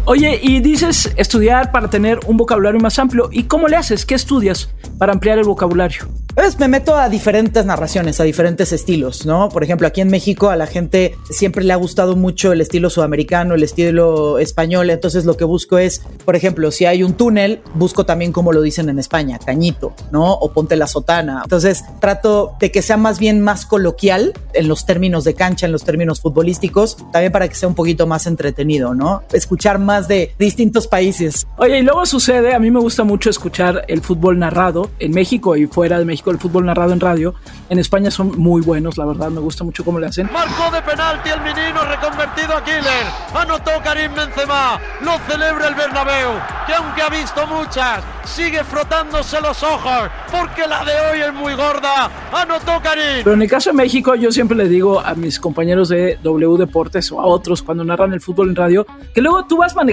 Oye, 0.09 0.39
y 0.41 0.61
dices 0.61 1.11
estudiar 1.17 1.73
para 1.73 1.91
tener 1.91 2.21
un 2.29 2.37
vocabulario 2.37 2.79
más 2.79 2.97
amplio. 3.01 3.29
¿Y 3.33 3.43
cómo 3.45 3.67
le 3.67 3.75
haces? 3.75 4.07
¿Qué 4.07 4.15
estudias 4.15 4.69
para 4.99 5.13
ampliar 5.13 5.39
el 5.39 5.45
vocabulario? 5.45 6.07
Pues 6.37 6.61
me 6.61 6.69
meto 6.69 6.95
a 6.95 7.09
diferentes 7.09 7.65
narraciones, 7.65 8.21
a 8.21 8.25
diferentes 8.25 8.71
estilos, 8.71 9.25
¿no? 9.25 9.49
Por 9.49 9.65
ejemplo, 9.65 9.87
aquí 9.87 10.03
en 10.03 10.09
México 10.09 10.51
a 10.51 10.57
la 10.57 10.67
gente 10.67 11.17
siempre 11.31 11.65
le 11.65 11.73
ha 11.73 11.77
gustado 11.77 12.15
mucho 12.15 12.53
el 12.53 12.61
estilo 12.61 12.91
sudamericano, 12.91 13.55
el 13.55 13.63
estilo 13.63 14.39
español, 14.39 14.91
entonces 14.91 15.25
lo 15.25 15.39
que 15.39 15.45
busco 15.45 15.79
es, 15.79 16.03
por 16.27 16.37
ejemplo, 16.37 16.71
si 16.71 16.85
hay 16.85 17.03
un 17.03 17.15
túnel, 17.15 17.63
busco 17.75 18.05
también 18.05 18.33
como 18.33 18.53
lo 18.53 18.61
dicen 18.61 18.91
en 18.91 18.99
España, 18.99 19.39
cañito, 19.39 19.95
¿no? 20.13 20.35
O 20.35 20.53
ponte 20.53 20.77
la 20.77 20.87
sotana. 20.87 21.41
Entonces 21.43 21.85
trato 22.01 22.53
de 22.61 22.71
que 22.71 22.83
sea 22.83 22.99
más 22.99 23.19
bien 23.19 23.41
más 23.41 23.65
coloquial 23.65 24.35
en 24.53 24.69
los 24.69 24.85
términos 24.85 25.25
de 25.25 25.33
cancha, 25.33 25.65
en 25.65 25.73
los 25.73 25.85
términos 25.85 26.21
futbolísticos, 26.21 26.99
también 27.13 27.33
para 27.33 27.49
que 27.49 27.55
sea 27.55 27.69
un 27.69 27.75
poquito 27.75 28.07
más 28.07 28.27
entretenido, 28.27 28.95
¿no? 28.95 29.23
Escuchar 29.33 29.79
más 29.79 29.96
de 30.03 30.35
distintos 30.39 30.87
países. 30.87 31.47
Oye, 31.57 31.79
y 31.79 31.83
luego 31.83 32.05
sucede, 32.05 32.55
a 32.55 32.59
mí 32.59 32.71
me 32.71 32.81
gusta 32.81 33.03
mucho 33.03 33.31
escuchar 33.31 33.85
el 33.89 34.03
fútbol 34.03 34.39
narrado 34.39 34.91
en 34.99 35.13
México 35.13 35.57
y 35.57 35.67
fuera 35.67 35.99
de 35.99 36.05
México 36.05 36.31
el 36.31 36.39
fútbol 36.39 36.67
narrado 36.67 36.93
en 36.93 37.01
radio. 37.01 37.35
En 37.71 37.79
España 37.79 38.11
son 38.11 38.39
muy 38.39 38.61
buenos, 38.61 38.99
la 38.99 39.07
verdad, 39.07 39.31
me 39.31 39.41
gusta 39.41 39.65
mucho 39.65 39.85
cómo 39.85 39.99
le 39.99 40.07
hacen. 40.07 40.29
Marcó 40.33 40.71
de 40.71 40.83
penalti 40.83 41.31
el 41.31 41.41
menino 41.41 41.81
reconvertido 41.85 42.57
a 42.57 42.63
Killer. 42.63 43.07
Anotó 43.35 43.71
Karim 43.83 44.15
Benzema. 44.15 44.79
Lo 45.03 45.19
celebra 45.29 45.69
el 45.69 45.75
Bernabéu, 45.75 46.33
que 46.67 46.75
aunque 46.75 47.03
ha 47.03 47.09
visto 47.09 47.47
muchas, 47.47 48.05
sigue 48.25 48.63
frotándose 48.65 49.41
los 49.41 49.63
ojos 49.63 50.11
porque 50.31 50.67
la 50.69 50.85
de 50.85 50.93
hoy 50.93 51.21
es 51.23 51.33
muy 51.33 51.55
gorda. 51.55 52.11
Anotó 52.33 52.81
Karim. 52.83 53.25
Pero 53.25 53.33
en 53.33 53.43
el 53.43 53.49
caso 53.49 53.71
de 53.71 53.77
México, 53.77 54.15
yo 54.15 54.31
siempre 54.31 54.57
le 54.57 54.69
digo 54.69 55.01
a 55.01 55.15
mis 55.15 55.41
compañeros 55.41 55.89
de 55.89 56.19
W 56.23 56.59
Deportes 56.59 57.11
o 57.13 57.21
a 57.21 57.27
otros 57.27 57.63
cuando 57.63 57.83
narran 57.83 58.13
el 58.13 58.21
fútbol 58.21 58.51
en 58.51 58.57
radio, 58.57 58.87
que 59.15 59.21
luego 59.23 59.47
tú 59.47 59.57
vas 59.59 59.75
manejando 59.75 59.86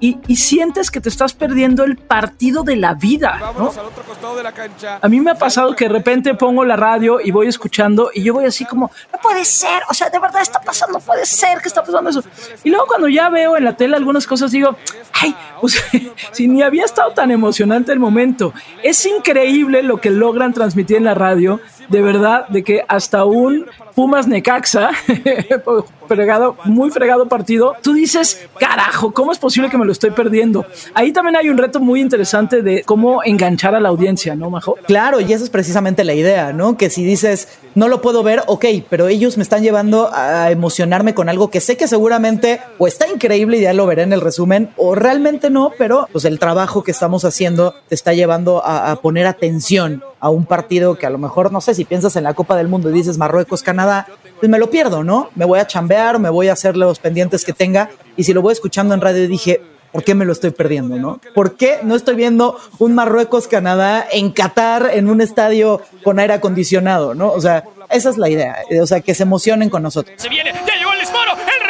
y, 0.00 0.18
y 0.26 0.36
sientes 0.36 0.90
que 0.90 1.00
te 1.00 1.08
estás 1.08 1.32
perdiendo 1.34 1.84
el 1.84 1.96
partido 1.96 2.62
de 2.62 2.76
la 2.76 2.94
vida. 2.94 3.52
¿no? 3.56 3.70
al 3.70 3.86
otro 3.86 4.02
costado 4.04 4.36
de 4.36 4.42
la 4.42 4.52
cancha. 4.52 4.98
A 5.00 5.08
mí 5.08 5.20
me 5.20 5.32
ha 5.32 5.34
pasado 5.34 5.74
que 5.74 5.86
de 5.86 5.92
repente 5.92 6.34
pongo 6.34 6.64
la 6.64 6.76
radio 6.76 7.20
y 7.20 7.30
voy 7.30 7.48
escuchando 7.48 8.10
y 8.14 8.22
yo 8.22 8.34
voy 8.34 8.46
así 8.46 8.64
como, 8.64 8.90
no 9.12 9.18
puede 9.20 9.44
ser, 9.44 9.82
o 9.88 9.94
sea, 9.94 10.10
de 10.10 10.18
verdad 10.18 10.42
está 10.42 10.60
pasando, 10.60 10.98
no 10.98 11.04
puede 11.04 11.26
ser 11.26 11.60
que 11.60 11.68
está 11.68 11.82
pasando 11.82 12.10
eso. 12.10 12.22
Y 12.62 12.70
luego 12.70 12.86
cuando 12.86 13.08
ya 13.08 13.28
veo 13.28 13.56
en 13.56 13.64
la 13.64 13.76
tele 13.76 13.96
algunas 13.96 14.26
cosas 14.26 14.50
digo, 14.50 14.76
ay, 15.12 15.34
pues 15.60 15.82
si 16.32 16.48
ni 16.48 16.62
había 16.62 16.84
estado 16.84 17.12
tan 17.12 17.30
emocionante 17.30 17.92
el 17.92 17.98
momento. 17.98 18.52
Es 18.82 19.04
increíble 19.06 19.82
lo 19.82 20.00
que 20.00 20.10
logran 20.10 20.52
transmitir 20.52 20.96
en 20.96 21.04
la 21.04 21.14
radio, 21.14 21.60
de 21.88 22.02
verdad, 22.02 22.48
de 22.48 22.62
que 22.62 22.84
hasta 22.88 23.24
un 23.24 23.66
Pumas 23.94 24.26
Necaxa, 24.26 24.90
fregado, 26.08 26.56
muy 26.64 26.90
fregado 26.90 27.28
partido, 27.28 27.74
tú 27.82 27.92
dices, 27.92 28.46
carajo, 28.58 29.12
¿cómo 29.12 29.32
es 29.32 29.38
posible 29.38 29.70
que 29.70 29.78
me 29.78 29.84
lo 29.84 29.92
estoy 29.92 30.10
perdiendo? 30.10 30.66
Ahí 30.94 31.12
también 31.12 31.36
hay 31.36 31.48
un 31.48 31.58
reto 31.58 31.80
muy 31.80 32.00
interesante 32.00 32.62
de 32.62 32.82
cómo 32.82 33.22
enganchar 33.24 33.74
a 33.74 33.80
la 33.80 33.88
audiencia, 33.88 34.34
¿no, 34.34 34.50
Majo? 34.50 34.76
Claro, 34.86 35.20
y 35.20 35.32
esa 35.32 35.44
es 35.44 35.50
precisamente 35.50 36.02
la 36.04 36.14
idea, 36.14 36.52
¿no? 36.52 36.76
Que 36.76 36.90
si 36.90 37.04
dices, 37.04 37.48
no 37.74 37.88
lo 37.88 38.00
puedo 38.02 38.22
ver, 38.22 38.42
ok, 38.46 38.64
pero 38.90 39.06
ellos 39.06 39.36
me 39.36 39.42
están 39.42 39.62
llevando 39.62 40.10
a 40.12 40.50
emocionarme 40.50 41.14
con 41.14 41.28
algo 41.28 41.50
que 41.50 41.60
sé 41.60 41.76
que 41.76 41.86
seguramente 41.86 42.60
o 42.78 42.88
está 42.88 43.06
increíble 43.08 43.58
y 43.58 43.62
ya 43.62 43.72
lo 43.72 43.86
veré 43.86 44.02
en 44.02 44.12
el 44.12 44.20
resumen, 44.20 44.70
o 44.76 44.94
realmente 44.94 45.50
no, 45.50 45.70
pero 45.78 46.08
pues 46.12 46.24
el 46.24 46.38
trabajo 46.38 46.82
que 46.82 46.90
estamos 46.90 47.24
haciendo 47.24 47.74
te 47.88 47.94
está 47.94 48.12
llevando 48.12 48.62
a 48.64 48.96
poner 49.00 49.26
atención 49.26 50.02
a 50.24 50.30
un 50.30 50.46
partido 50.46 50.94
que 50.94 51.04
a 51.04 51.10
lo 51.10 51.18
mejor, 51.18 51.52
no 51.52 51.60
sé, 51.60 51.74
si 51.74 51.84
piensas 51.84 52.16
en 52.16 52.24
la 52.24 52.32
Copa 52.32 52.56
del 52.56 52.66
Mundo 52.66 52.88
y 52.88 52.94
dices 52.94 53.18
Marruecos, 53.18 53.62
Canadá, 53.62 54.06
pues 54.40 54.48
me 54.48 54.58
lo 54.58 54.70
pierdo, 54.70 55.04
¿no? 55.04 55.28
Me 55.34 55.44
voy 55.44 55.58
a 55.58 55.66
chambear, 55.66 56.18
me 56.18 56.30
voy 56.30 56.48
a 56.48 56.54
hacer 56.54 56.78
los 56.78 56.98
pendientes 56.98 57.44
que 57.44 57.52
tenga 57.52 57.90
y 58.16 58.24
si 58.24 58.32
lo 58.32 58.40
voy 58.40 58.54
escuchando 58.54 58.94
en 58.94 59.02
radio 59.02 59.28
dije, 59.28 59.60
¿por 59.92 60.02
qué 60.02 60.14
me 60.14 60.24
lo 60.24 60.32
estoy 60.32 60.52
perdiendo, 60.52 60.96
no? 60.96 61.20
¿Por 61.34 61.56
qué 61.56 61.80
no 61.82 61.94
estoy 61.94 62.14
viendo 62.14 62.58
un 62.78 62.94
Marruecos-Canadá 62.94 64.06
en 64.10 64.32
Qatar 64.32 64.92
en 64.94 65.10
un 65.10 65.20
estadio 65.20 65.82
con 66.02 66.18
aire 66.18 66.32
acondicionado, 66.32 67.14
no? 67.14 67.30
O 67.30 67.40
sea, 67.42 67.64
esa 67.90 68.08
es 68.08 68.16
la 68.16 68.30
idea, 68.30 68.56
o 68.80 68.86
sea, 68.86 69.02
que 69.02 69.14
se 69.14 69.24
emocionen 69.24 69.68
con 69.68 69.82
nosotros. 69.82 70.14
Se 70.16 70.30
viene, 70.30 70.54
ya 70.66 70.74
llegó 70.78 70.94
el 70.94 71.00
disparo, 71.00 71.32
el 71.32 71.63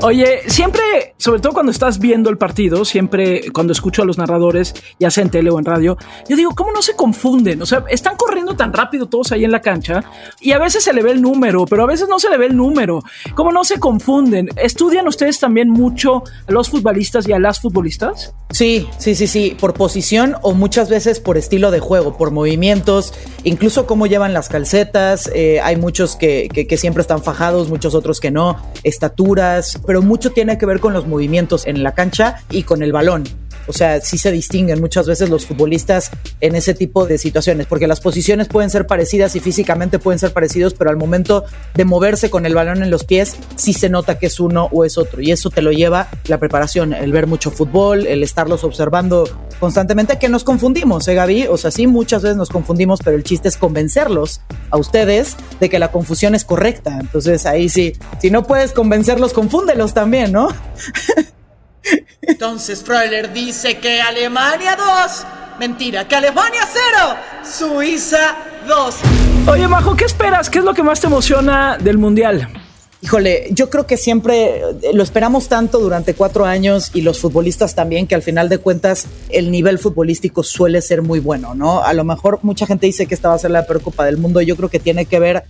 Oye, 0.00 0.42
siempre, 0.46 0.80
sobre 1.16 1.40
todo 1.40 1.52
cuando 1.52 1.72
estás 1.72 1.98
viendo 1.98 2.30
el 2.30 2.38
partido, 2.38 2.84
siempre 2.84 3.50
cuando 3.52 3.72
escucho 3.72 4.02
a 4.02 4.04
los 4.04 4.16
narradores, 4.16 4.72
ya 5.00 5.10
sea 5.10 5.24
en 5.24 5.30
tele 5.30 5.50
o 5.50 5.58
en 5.58 5.64
radio, 5.64 5.96
yo 6.28 6.36
digo, 6.36 6.54
¿cómo 6.54 6.70
no 6.70 6.82
se 6.82 6.94
confunden? 6.94 7.60
O 7.62 7.66
sea, 7.66 7.84
están 7.88 8.16
corriendo 8.16 8.54
tan 8.54 8.72
rápido 8.72 9.08
todos 9.08 9.32
ahí 9.32 9.44
en 9.44 9.50
la 9.50 9.60
cancha 9.60 10.04
y 10.40 10.52
a 10.52 10.58
veces 10.58 10.84
se 10.84 10.92
le 10.92 11.02
ve 11.02 11.10
el 11.10 11.20
número, 11.20 11.66
pero 11.66 11.82
a 11.82 11.86
veces 11.86 12.08
no 12.08 12.20
se 12.20 12.30
le 12.30 12.38
ve 12.38 12.46
el 12.46 12.56
número. 12.56 13.02
¿Cómo 13.34 13.50
no 13.50 13.64
se 13.64 13.80
confunden? 13.80 14.50
¿Estudian 14.54 15.08
ustedes 15.08 15.40
también 15.40 15.68
mucho 15.68 16.22
a 16.46 16.52
los 16.52 16.70
futbolistas 16.70 17.26
y 17.26 17.32
a 17.32 17.40
las 17.40 17.60
futbolistas? 17.60 18.32
Sí, 18.50 18.88
sí, 18.98 19.16
sí, 19.16 19.26
sí, 19.26 19.56
por 19.58 19.74
posición 19.74 20.36
o 20.42 20.54
muchas 20.54 20.88
veces 20.88 21.18
por 21.18 21.36
estilo 21.36 21.72
de 21.72 21.80
juego, 21.80 22.16
por 22.16 22.30
movimientos, 22.30 23.12
incluso 23.42 23.86
cómo 23.86 24.06
llevan 24.06 24.32
las 24.32 24.48
calcetas. 24.48 25.28
Eh, 25.34 25.60
hay 25.60 25.74
muchos 25.74 26.14
que, 26.14 26.48
que, 26.52 26.68
que 26.68 26.76
siempre 26.76 27.00
están 27.00 27.22
fajados, 27.22 27.68
muchos 27.68 27.96
otros 27.96 28.20
que 28.20 28.30
no, 28.30 28.56
estaturas, 28.84 29.76
pero 29.88 30.02
mucho 30.02 30.32
tiene 30.32 30.58
que 30.58 30.66
ver 30.66 30.80
con 30.80 30.92
los 30.92 31.06
movimientos 31.06 31.66
en 31.66 31.82
la 31.82 31.94
cancha 31.94 32.42
y 32.50 32.64
con 32.64 32.82
el 32.82 32.92
balón. 32.92 33.24
O 33.68 33.72
sea, 33.72 34.00
sí 34.00 34.18
se 34.18 34.32
distinguen 34.32 34.80
muchas 34.80 35.06
veces 35.06 35.28
los 35.28 35.46
futbolistas 35.46 36.10
en 36.40 36.54
ese 36.54 36.74
tipo 36.74 37.06
de 37.06 37.18
situaciones, 37.18 37.66
porque 37.66 37.86
las 37.86 38.00
posiciones 38.00 38.48
pueden 38.48 38.70
ser 38.70 38.86
parecidas 38.86 39.36
y 39.36 39.40
físicamente 39.40 39.98
pueden 39.98 40.18
ser 40.18 40.32
parecidos, 40.32 40.74
pero 40.74 40.90
al 40.90 40.96
momento 40.96 41.44
de 41.74 41.84
moverse 41.84 42.30
con 42.30 42.46
el 42.46 42.54
balón 42.54 42.82
en 42.82 42.90
los 42.90 43.04
pies, 43.04 43.36
sí 43.56 43.72
se 43.72 43.88
nota 43.88 44.18
que 44.18 44.26
es 44.26 44.40
uno 44.40 44.68
o 44.72 44.84
es 44.84 44.98
otro. 44.98 45.20
Y 45.20 45.32
eso 45.32 45.50
te 45.50 45.62
lo 45.62 45.70
lleva 45.70 46.08
la 46.26 46.38
preparación, 46.38 46.92
el 46.92 47.12
ver 47.12 47.26
mucho 47.26 47.50
fútbol, 47.50 48.06
el 48.06 48.22
estarlos 48.22 48.64
observando 48.64 49.28
constantemente, 49.60 50.18
que 50.18 50.28
nos 50.28 50.44
confundimos, 50.44 51.06
¿eh, 51.08 51.14
Gaby? 51.14 51.46
O 51.48 51.56
sea, 51.56 51.70
sí, 51.70 51.86
muchas 51.86 52.22
veces 52.22 52.36
nos 52.36 52.48
confundimos, 52.48 53.00
pero 53.04 53.16
el 53.16 53.24
chiste 53.24 53.48
es 53.48 53.56
convencerlos 53.56 54.40
a 54.70 54.78
ustedes 54.78 55.36
de 55.60 55.68
que 55.68 55.78
la 55.78 55.92
confusión 55.92 56.34
es 56.34 56.44
correcta. 56.44 56.98
Entonces 57.00 57.46
ahí 57.46 57.68
sí, 57.68 57.92
si 58.20 58.30
no 58.30 58.44
puedes 58.44 58.72
convencerlos, 58.72 59.32
confúndelos 59.32 59.94
también, 59.94 60.32
¿no? 60.32 60.48
Entonces 62.22 62.82
Freuler 62.82 63.32
dice 63.32 63.78
que 63.78 64.00
Alemania 64.00 64.76
2. 64.76 65.26
Mentira, 65.58 66.06
que 66.06 66.14
Alemania 66.14 66.60
0. 66.94 67.16
Suiza 67.42 68.36
2. 68.66 68.94
Oye, 69.48 69.66
Majo, 69.66 69.96
¿qué 69.96 70.04
esperas? 70.04 70.50
¿Qué 70.50 70.58
es 70.58 70.64
lo 70.64 70.74
que 70.74 70.82
más 70.82 71.00
te 71.00 71.06
emociona 71.06 71.78
del 71.78 71.98
Mundial? 71.98 72.48
Híjole, 73.00 73.46
yo 73.52 73.70
creo 73.70 73.86
que 73.86 73.96
siempre 73.96 74.60
lo 74.92 75.02
esperamos 75.04 75.48
tanto 75.48 75.78
durante 75.78 76.14
cuatro 76.14 76.44
años 76.44 76.90
y 76.94 77.02
los 77.02 77.20
futbolistas 77.20 77.76
también, 77.76 78.08
que 78.08 78.16
al 78.16 78.22
final 78.22 78.48
de 78.48 78.58
cuentas 78.58 79.06
el 79.28 79.52
nivel 79.52 79.78
futbolístico 79.78 80.42
suele 80.42 80.82
ser 80.82 81.02
muy 81.02 81.20
bueno, 81.20 81.54
¿no? 81.54 81.82
A 81.82 81.92
lo 81.92 82.02
mejor 82.02 82.40
mucha 82.42 82.66
gente 82.66 82.86
dice 82.86 83.06
que 83.06 83.14
esta 83.14 83.28
va 83.28 83.36
a 83.36 83.38
ser 83.38 83.52
la 83.52 83.66
peor 83.66 83.82
Copa 83.82 84.04
del 84.04 84.16
Mundo. 84.16 84.40
Yo 84.40 84.56
creo 84.56 84.68
que 84.68 84.80
tiene 84.80 85.06
que 85.06 85.20
ver 85.20 85.44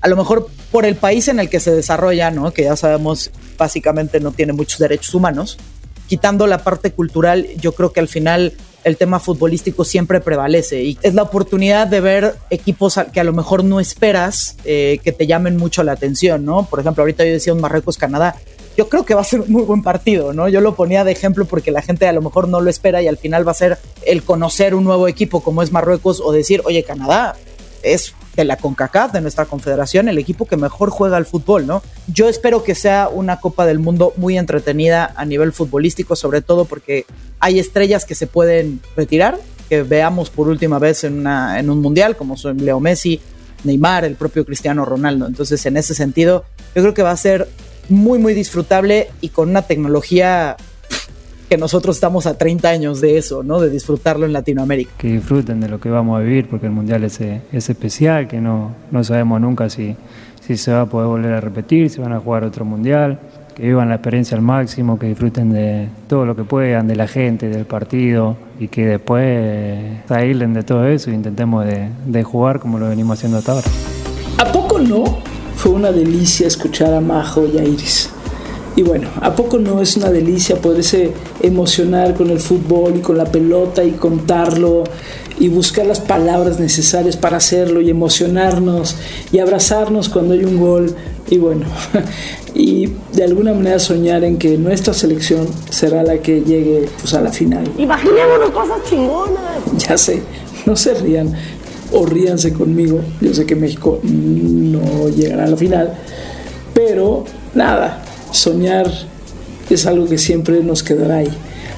a 0.00 0.08
lo 0.08 0.16
mejor 0.16 0.48
por 0.70 0.84
el 0.84 0.94
país 0.94 1.26
en 1.28 1.40
el 1.40 1.48
que 1.48 1.58
se 1.58 1.72
desarrolla, 1.72 2.30
¿no? 2.30 2.52
Que 2.52 2.64
ya 2.64 2.76
sabemos, 2.76 3.32
básicamente 3.58 4.20
no 4.20 4.30
tiene 4.30 4.52
muchos 4.52 4.78
derechos 4.78 5.12
humanos. 5.12 5.58
Quitando 6.12 6.46
la 6.46 6.58
parte 6.58 6.90
cultural, 6.90 7.48
yo 7.58 7.72
creo 7.72 7.90
que 7.90 7.98
al 7.98 8.06
final 8.06 8.52
el 8.84 8.98
tema 8.98 9.18
futbolístico 9.18 9.82
siempre 9.82 10.20
prevalece 10.20 10.84
y 10.84 10.98
es 11.00 11.14
la 11.14 11.22
oportunidad 11.22 11.86
de 11.86 12.02
ver 12.02 12.34
equipos 12.50 13.00
que 13.14 13.18
a 13.18 13.24
lo 13.24 13.32
mejor 13.32 13.64
no 13.64 13.80
esperas 13.80 14.58
eh, 14.66 15.00
que 15.02 15.12
te 15.12 15.26
llamen 15.26 15.56
mucho 15.56 15.82
la 15.82 15.92
atención, 15.92 16.44
¿no? 16.44 16.66
Por 16.66 16.80
ejemplo, 16.80 17.02
ahorita 17.02 17.24
yo 17.24 17.32
decía 17.32 17.54
un 17.54 17.62
Marruecos-Canadá. 17.62 18.36
Yo 18.76 18.90
creo 18.90 19.06
que 19.06 19.14
va 19.14 19.22
a 19.22 19.24
ser 19.24 19.40
un 19.40 19.52
muy 19.52 19.62
buen 19.62 19.82
partido, 19.82 20.34
¿no? 20.34 20.50
Yo 20.50 20.60
lo 20.60 20.74
ponía 20.74 21.02
de 21.02 21.12
ejemplo 21.12 21.46
porque 21.46 21.70
la 21.70 21.80
gente 21.80 22.06
a 22.06 22.12
lo 22.12 22.20
mejor 22.20 22.46
no 22.46 22.60
lo 22.60 22.68
espera 22.68 23.00
y 23.00 23.08
al 23.08 23.16
final 23.16 23.48
va 23.48 23.52
a 23.52 23.54
ser 23.54 23.78
el 24.04 24.22
conocer 24.22 24.74
un 24.74 24.84
nuevo 24.84 25.08
equipo 25.08 25.40
como 25.40 25.62
es 25.62 25.72
Marruecos 25.72 26.20
o 26.22 26.30
decir, 26.30 26.60
oye, 26.66 26.82
Canadá 26.82 27.36
es 27.82 28.14
de 28.36 28.44
la 28.44 28.56
CONCACAF, 28.56 29.12
de 29.12 29.20
nuestra 29.20 29.44
confederación, 29.44 30.08
el 30.08 30.18
equipo 30.18 30.46
que 30.46 30.56
mejor 30.56 30.90
juega 30.90 31.16
al 31.16 31.26
fútbol, 31.26 31.66
¿no? 31.66 31.82
Yo 32.06 32.28
espero 32.28 32.64
que 32.64 32.74
sea 32.74 33.08
una 33.12 33.40
Copa 33.40 33.66
del 33.66 33.78
Mundo 33.78 34.14
muy 34.16 34.38
entretenida 34.38 35.12
a 35.16 35.24
nivel 35.24 35.52
futbolístico, 35.52 36.16
sobre 36.16 36.40
todo 36.40 36.64
porque 36.64 37.04
hay 37.40 37.58
estrellas 37.58 38.04
que 38.04 38.14
se 38.14 38.26
pueden 38.26 38.80
retirar, 38.96 39.38
que 39.68 39.82
veamos 39.82 40.30
por 40.30 40.48
última 40.48 40.78
vez 40.78 41.04
en, 41.04 41.18
una, 41.18 41.58
en 41.58 41.68
un 41.68 41.80
mundial, 41.80 42.16
como 42.16 42.36
son 42.36 42.64
Leo 42.64 42.80
Messi, 42.80 43.20
Neymar, 43.64 44.04
el 44.04 44.16
propio 44.16 44.44
Cristiano 44.44 44.84
Ronaldo. 44.84 45.26
Entonces, 45.26 45.64
en 45.66 45.76
ese 45.76 45.94
sentido, 45.94 46.44
yo 46.74 46.82
creo 46.82 46.94
que 46.94 47.02
va 47.02 47.10
a 47.10 47.16
ser 47.16 47.48
muy, 47.88 48.18
muy 48.18 48.34
disfrutable 48.34 49.10
y 49.20 49.28
con 49.28 49.50
una 49.50 49.62
tecnología 49.62 50.56
que 51.52 51.58
nosotros 51.58 51.96
estamos 51.96 52.24
a 52.24 52.38
30 52.38 52.66
años 52.66 53.02
de 53.02 53.18
eso, 53.18 53.42
¿no? 53.42 53.60
De 53.60 53.68
disfrutarlo 53.68 54.24
en 54.24 54.32
Latinoamérica. 54.32 54.90
Que 54.96 55.08
disfruten 55.08 55.60
de 55.60 55.68
lo 55.68 55.78
que 55.78 55.90
vamos 55.90 56.18
a 56.18 56.22
vivir, 56.22 56.48
porque 56.48 56.64
el 56.64 56.72
Mundial 56.72 57.04
es, 57.04 57.20
es 57.20 57.68
especial, 57.68 58.26
que 58.26 58.40
no, 58.40 58.70
no 58.90 59.04
sabemos 59.04 59.38
nunca 59.38 59.68
si, 59.68 59.94
si 60.40 60.56
se 60.56 60.72
va 60.72 60.80
a 60.80 60.86
poder 60.86 61.08
volver 61.08 61.34
a 61.34 61.42
repetir, 61.42 61.90
si 61.90 62.00
van 62.00 62.14
a 62.14 62.20
jugar 62.20 62.44
otro 62.44 62.64
Mundial, 62.64 63.20
que 63.54 63.64
vivan 63.64 63.90
la 63.90 63.96
experiencia 63.96 64.34
al 64.34 64.42
máximo, 64.42 64.98
que 64.98 65.08
disfruten 65.08 65.52
de 65.52 65.90
todo 66.08 66.24
lo 66.24 66.34
que 66.34 66.44
puedan, 66.44 66.88
de 66.88 66.96
la 66.96 67.06
gente, 67.06 67.50
del 67.50 67.66
partido, 67.66 68.38
y 68.58 68.68
que 68.68 68.86
después 68.86 70.00
se 70.08 70.14
aíslen 70.14 70.54
de 70.54 70.62
todo 70.62 70.86
eso 70.86 71.10
e 71.10 71.14
intentemos 71.14 71.66
de, 71.66 71.90
de 72.06 72.22
jugar 72.22 72.60
como 72.60 72.78
lo 72.78 72.88
venimos 72.88 73.18
haciendo 73.18 73.36
hasta 73.36 73.52
ahora. 73.52 73.66
¿A 74.38 74.50
poco 74.50 74.78
no? 74.78 75.18
Fue 75.56 75.72
una 75.72 75.92
delicia 75.92 76.46
escuchar 76.46 76.94
a 76.94 77.02
Majo 77.02 77.46
y 77.46 77.58
a 77.58 77.62
Iris. 77.62 78.08
Y 78.74 78.82
bueno, 78.82 79.08
¿a 79.20 79.34
poco 79.34 79.58
no 79.58 79.82
es 79.82 79.96
una 79.96 80.10
delicia 80.10 80.56
poderse 80.56 81.12
emocionar 81.42 82.14
con 82.14 82.30
el 82.30 82.40
fútbol 82.40 82.96
y 82.96 83.00
con 83.00 83.18
la 83.18 83.26
pelota 83.26 83.84
y 83.84 83.92
contarlo 83.92 84.84
y 85.38 85.48
buscar 85.48 85.86
las 85.86 86.00
palabras 86.00 86.58
necesarias 86.58 87.16
para 87.16 87.36
hacerlo 87.36 87.80
y 87.80 87.90
emocionarnos 87.90 88.96
y 89.30 89.40
abrazarnos 89.40 90.08
cuando 90.08 90.32
hay 90.34 90.44
un 90.44 90.58
gol? 90.58 90.94
Y 91.28 91.36
bueno, 91.36 91.66
y 92.54 92.88
de 93.12 93.24
alguna 93.24 93.52
manera 93.52 93.78
soñar 93.78 94.24
en 94.24 94.38
que 94.38 94.56
nuestra 94.56 94.94
selección 94.94 95.46
será 95.68 96.02
la 96.02 96.18
que 96.18 96.40
llegue 96.40 96.88
pues, 97.00 97.12
a 97.12 97.20
la 97.20 97.30
final. 97.30 97.70
Imaginémonos 97.76 98.50
cosas 98.50 98.78
chingonas. 98.88 99.86
Ya 99.86 99.98
sé, 99.98 100.22
no 100.64 100.76
se 100.76 100.94
rían 100.94 101.34
o 101.92 102.06
ríanse 102.06 102.54
conmigo. 102.54 103.00
Yo 103.20 103.34
sé 103.34 103.44
que 103.44 103.54
México 103.54 104.00
no 104.02 105.08
llegará 105.10 105.44
a 105.44 105.48
la 105.48 105.56
final, 105.56 105.92
pero 106.74 107.24
nada, 107.54 108.02
soñar 108.32 108.90
es 109.70 109.86
algo 109.86 110.06
que 110.06 110.18
siempre 110.18 110.62
nos 110.62 110.82
quedará 110.82 111.18
ahí. 111.18 111.30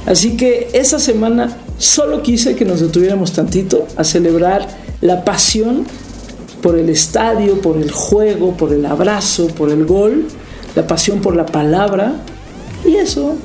Así 0.06 0.36
que 0.36 0.68
esa 0.72 0.98
semana 0.98 1.56
solo 1.78 2.22
quise 2.22 2.54
que 2.54 2.64
nos 2.64 2.80
detuviéramos 2.80 3.32
tantito 3.32 3.86
a 3.96 4.04
celebrar 4.04 4.68
la 5.00 5.24
pasión 5.24 5.84
por 6.62 6.78
el 6.78 6.88
estadio, 6.88 7.60
por 7.60 7.76
el 7.76 7.90
juego, 7.90 8.56
por 8.56 8.72
el 8.72 8.86
abrazo, 8.86 9.48
por 9.48 9.70
el 9.70 9.84
gol, 9.84 10.26
la 10.74 10.86
pasión 10.86 11.20
por 11.20 11.36
la 11.36 11.46
palabra 11.46 12.16
y 12.84 12.96
eso, 12.96 13.36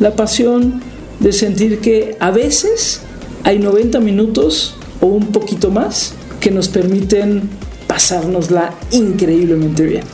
la 0.00 0.14
pasión 0.14 0.80
de 1.20 1.32
sentir 1.32 1.80
que 1.80 2.16
a 2.20 2.30
veces 2.30 3.00
hay 3.44 3.58
90 3.58 4.00
minutos 4.00 4.74
o 5.00 5.06
un 5.06 5.28
poquito 5.28 5.70
más 5.70 6.14
que 6.40 6.50
nos 6.50 6.68
permiten 6.68 7.48
pasárnosla 7.86 8.74
increíblemente 8.92 9.82
bien. 9.84 10.04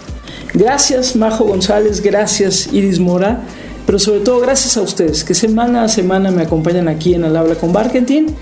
Gracias 0.55 1.17
Majo 1.17 1.45
González, 1.45 2.01
gracias 2.01 2.69
Iris 2.73 3.01
Mora, 3.01 3.41
pero 3.87 3.99
sobre 3.99 4.21
todo 4.21 4.39
gracias 4.39 4.77
a 4.77 4.83
ustedes 4.83 5.25
que 5.25 5.35
semana 5.35 5.83
a 5.83 5.89
semana 5.89 6.31
me 6.31 6.43
acompañan 6.43 6.87
aquí 6.87 7.15
en 7.15 7.25
Al 7.25 7.37
Habla 7.37 7.57
con 7.57 7.73
Barkentin. 7.73 8.35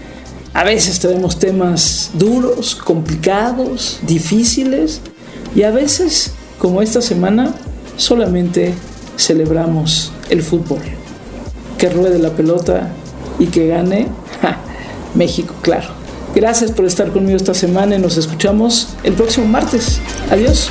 A 0.53 0.65
veces 0.65 1.01
tenemos 1.01 1.39
temas 1.39 2.11
duros, 2.13 2.75
complicados, 2.75 4.01
difíciles 4.03 5.01
y 5.57 5.63
a 5.63 5.71
veces, 5.71 6.35
como 6.59 6.83
esta 6.83 7.01
semana, 7.01 7.55
solamente 7.97 8.75
celebramos 9.17 10.13
el 10.29 10.43
fútbol. 10.43 10.81
Que 11.79 11.89
ruede 11.89 12.19
la 12.19 12.31
pelota 12.31 12.91
y 13.39 13.47
que 13.47 13.69
gane 13.69 14.09
México, 15.15 15.55
claro. 15.63 15.89
Gracias 16.35 16.73
por 16.73 16.85
estar 16.85 17.11
conmigo 17.11 17.39
esta 17.39 17.55
semana 17.55 17.97
y 17.97 17.99
nos 17.99 18.19
escuchamos 18.19 18.89
el 19.03 19.15
próximo 19.15 19.47
martes. 19.47 19.99
Adiós. 20.31 20.71